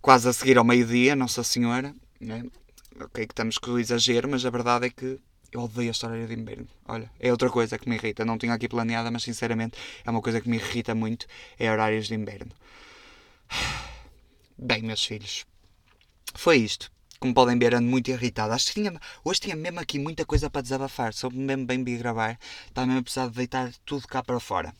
quase 0.00 0.28
a 0.28 0.32
seguir 0.32 0.56
ao 0.58 0.62
meio-dia, 0.62 1.16
Nossa 1.16 1.42
Senhora. 1.42 1.92
Né? 2.20 2.44
Ok, 2.98 3.26
que 3.26 3.32
estamos 3.32 3.58
com 3.58 3.72
o 3.72 3.78
exagero, 3.78 4.28
mas 4.28 4.44
a 4.46 4.50
verdade 4.50 4.86
é 4.86 4.90
que 4.90 5.20
eu 5.52 5.60
odeio 5.60 5.90
esta 5.90 6.06
horário 6.06 6.26
de 6.26 6.34
inverno. 6.34 6.66
Olha, 6.86 7.10
é 7.20 7.30
outra 7.30 7.50
coisa 7.50 7.78
que 7.78 7.88
me 7.88 7.96
irrita. 7.96 8.24
Não 8.24 8.38
tinha 8.38 8.54
aqui 8.54 8.68
planeada, 8.68 9.10
mas 9.10 9.22
sinceramente 9.22 9.76
é 10.04 10.10
uma 10.10 10.22
coisa 10.22 10.40
que 10.40 10.48
me 10.48 10.56
irrita 10.56 10.94
muito: 10.94 11.26
é 11.58 11.70
horários 11.70 12.06
de 12.06 12.14
inverno. 12.14 12.52
Bem, 14.58 14.82
meus 14.82 15.04
filhos, 15.04 15.44
foi 16.34 16.56
isto. 16.56 16.90
Como 17.20 17.34
podem 17.34 17.58
ver, 17.58 17.74
ando 17.74 17.88
muito 17.88 18.10
irritado. 18.10 18.52
Acho 18.52 18.68
que 18.68 18.74
tinha, 18.74 18.98
hoje 19.24 19.40
tinha 19.40 19.56
mesmo 19.56 19.80
aqui 19.80 19.98
muita 19.98 20.24
coisa 20.24 20.48
para 20.48 20.62
desabafar. 20.62 21.12
Sou 21.12 21.30
mesmo 21.30 21.66
bem 21.66 21.82
bi 21.82 21.96
gravar. 21.98 22.38
Estava 22.66 22.86
mesmo 22.86 23.00
a 23.00 23.02
precisar 23.02 23.28
de 23.28 23.34
deitar 23.34 23.72
tudo 23.84 24.06
cá 24.08 24.22
para 24.22 24.40
fora. 24.40 24.74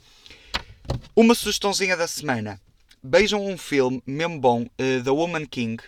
Uma 1.14 1.34
sugestãozinha 1.34 1.96
da 1.96 2.06
semana. 2.06 2.60
Vejam 3.08 3.46
um 3.46 3.56
filme 3.56 4.02
mesmo 4.04 4.40
bom, 4.40 4.62
uh, 4.62 5.04
The 5.04 5.10
Woman 5.10 5.46
King. 5.46 5.80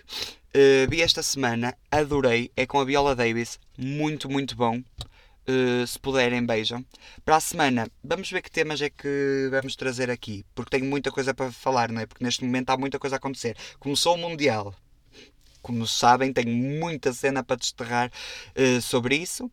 Uh, 0.54 0.88
vi 0.88 1.02
esta 1.02 1.20
semana, 1.20 1.76
adorei. 1.90 2.48
É 2.57 2.64
com 2.64 2.78
a 2.78 2.85
Viola 2.85 3.16
Davis. 3.16 3.59
Muito, 3.76 4.31
muito 4.31 4.54
bom. 4.54 4.78
Uh, 4.78 5.85
se 5.85 5.98
puderem, 5.98 6.46
beijam. 6.46 6.85
Para 7.24 7.35
a 7.35 7.40
semana, 7.40 7.88
vamos 8.04 8.31
ver 8.31 8.40
que 8.40 8.50
temas 8.52 8.81
é 8.81 8.88
que 8.88 9.48
vamos 9.50 9.74
trazer 9.74 10.09
aqui. 10.12 10.46
Porque 10.54 10.78
tenho 10.78 10.88
muita 10.88 11.11
coisa 11.11 11.35
para 11.35 11.50
falar, 11.50 11.90
não 11.90 12.00
é? 12.00 12.07
Porque 12.07 12.22
neste 12.22 12.44
momento 12.44 12.70
há 12.70 12.76
muita 12.76 13.00
coisa 13.00 13.16
a 13.16 13.18
acontecer. 13.18 13.57
Começou 13.81 14.14
o 14.14 14.18
Mundial. 14.18 14.72
Como 15.61 15.88
sabem, 15.88 16.33
tenho 16.33 16.54
muita 16.54 17.12
cena 17.12 17.42
para 17.42 17.57
desterrar 17.57 18.12
uh, 18.57 18.81
sobre 18.81 19.16
isso. 19.16 19.50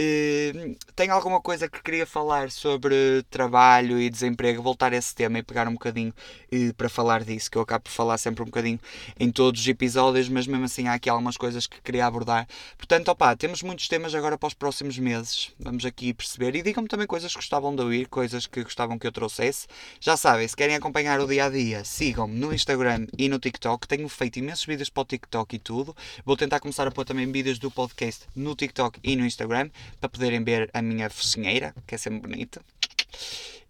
Uh, 0.00 0.74
tenho 0.96 1.12
alguma 1.12 1.40
coisa 1.40 1.68
que 1.68 1.82
queria 1.82 2.06
falar 2.06 2.50
sobre 2.50 3.22
trabalho 3.30 4.00
e 4.00 4.08
desemprego, 4.08 4.62
voltar 4.62 4.92
a 4.92 4.96
esse 4.96 5.14
tema 5.14 5.38
e 5.38 5.42
pegar 5.42 5.68
um 5.68 5.74
bocadinho 5.74 6.14
uh, 6.52 6.74
para 6.74 6.88
falar 6.88 7.22
disso, 7.22 7.50
que 7.50 7.58
eu 7.58 7.62
acabo 7.62 7.84
por 7.84 7.90
falar 7.90 8.16
sempre 8.16 8.42
um 8.42 8.46
bocadinho 8.46 8.80
em 9.20 9.30
todos 9.30 9.60
os 9.60 9.68
episódios, 9.68 10.30
mas 10.30 10.46
mesmo 10.46 10.64
assim 10.64 10.88
há 10.88 10.94
aqui 10.94 11.10
algumas 11.10 11.36
coisas 11.36 11.66
que 11.66 11.80
queria 11.82 12.06
abordar. 12.06 12.48
Portanto, 12.78 13.08
opá, 13.08 13.36
temos 13.36 13.62
muitos 13.62 13.86
temas 13.86 14.14
agora 14.14 14.38
para 14.38 14.46
os 14.46 14.54
próximos 14.54 14.98
meses, 14.98 15.52
vamos 15.60 15.84
aqui 15.84 16.14
perceber 16.14 16.56
e 16.56 16.62
digam-me 16.62 16.88
também 16.88 17.06
coisas 17.06 17.30
que 17.30 17.38
gostavam 17.38 17.76
de 17.76 17.82
ouvir, 17.82 18.08
coisas 18.08 18.46
que 18.46 18.62
gostavam 18.64 18.98
que 18.98 19.06
eu 19.06 19.12
trouxesse. 19.12 19.66
Já 20.00 20.16
sabem, 20.16 20.48
se 20.48 20.56
querem 20.56 20.74
acompanhar 20.74 21.20
o 21.20 21.26
dia 21.26 21.44
a 21.44 21.50
dia, 21.50 21.84
sigam-me 21.84 22.34
no 22.34 22.54
Instagram 22.54 23.06
e 23.18 23.28
no 23.28 23.38
TikTok. 23.38 23.86
Tenho 23.86 24.08
feito 24.08 24.38
imensos 24.38 24.64
vídeos 24.64 24.88
para 24.88 25.02
o 25.02 25.04
TikTok 25.04 25.56
e 25.56 25.58
tudo. 25.58 25.94
Vou 26.24 26.36
tentar 26.36 26.60
começar 26.60 26.86
a 26.88 26.90
pôr 26.90 27.04
também 27.04 27.30
vídeos 27.30 27.58
do 27.58 27.70
podcast 27.70 28.24
no 28.34 28.56
TikTok 28.56 28.98
e 29.02 29.14
no 29.16 29.26
Instagram 29.26 29.70
para 30.00 30.08
poderem 30.08 30.42
ver 30.42 30.70
a 30.72 30.82
minha 30.82 31.08
focinheira, 31.10 31.74
que 31.86 31.94
é 31.94 31.98
sempre 31.98 32.20
bonita. 32.20 32.62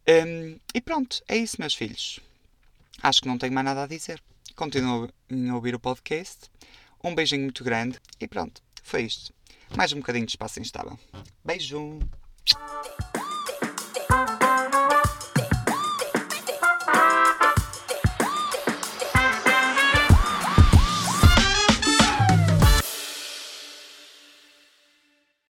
Um, 0.09 0.59
e 0.75 0.81
pronto, 0.81 1.22
é 1.29 1.37
isso, 1.37 1.57
meus 1.59 1.75
filhos. 1.75 2.20
Acho 3.03 3.20
que 3.20 3.29
não 3.29 3.38
tenho 3.38 3.53
mais 3.53 3.64
nada 3.64 3.85
a 3.85 3.87
dizer. 3.87 4.22
Continuem 4.55 5.11
a 5.51 5.55
ouvir 5.55 5.75
o 5.75 5.81
podcast. 5.81 6.51
Um 7.03 7.14
beijinho 7.14 7.42
muito 7.42 7.64
grande 7.64 7.98
e 8.20 8.29
pronto, 8.29 8.62
foi 8.83 9.03
isto. 9.03 9.33
Mais 9.77 9.92
um 9.92 9.98
bocadinho 9.98 10.27
de 10.27 10.33
espaço 10.33 10.61
instável. 10.61 10.98
Beijo! 11.44 11.98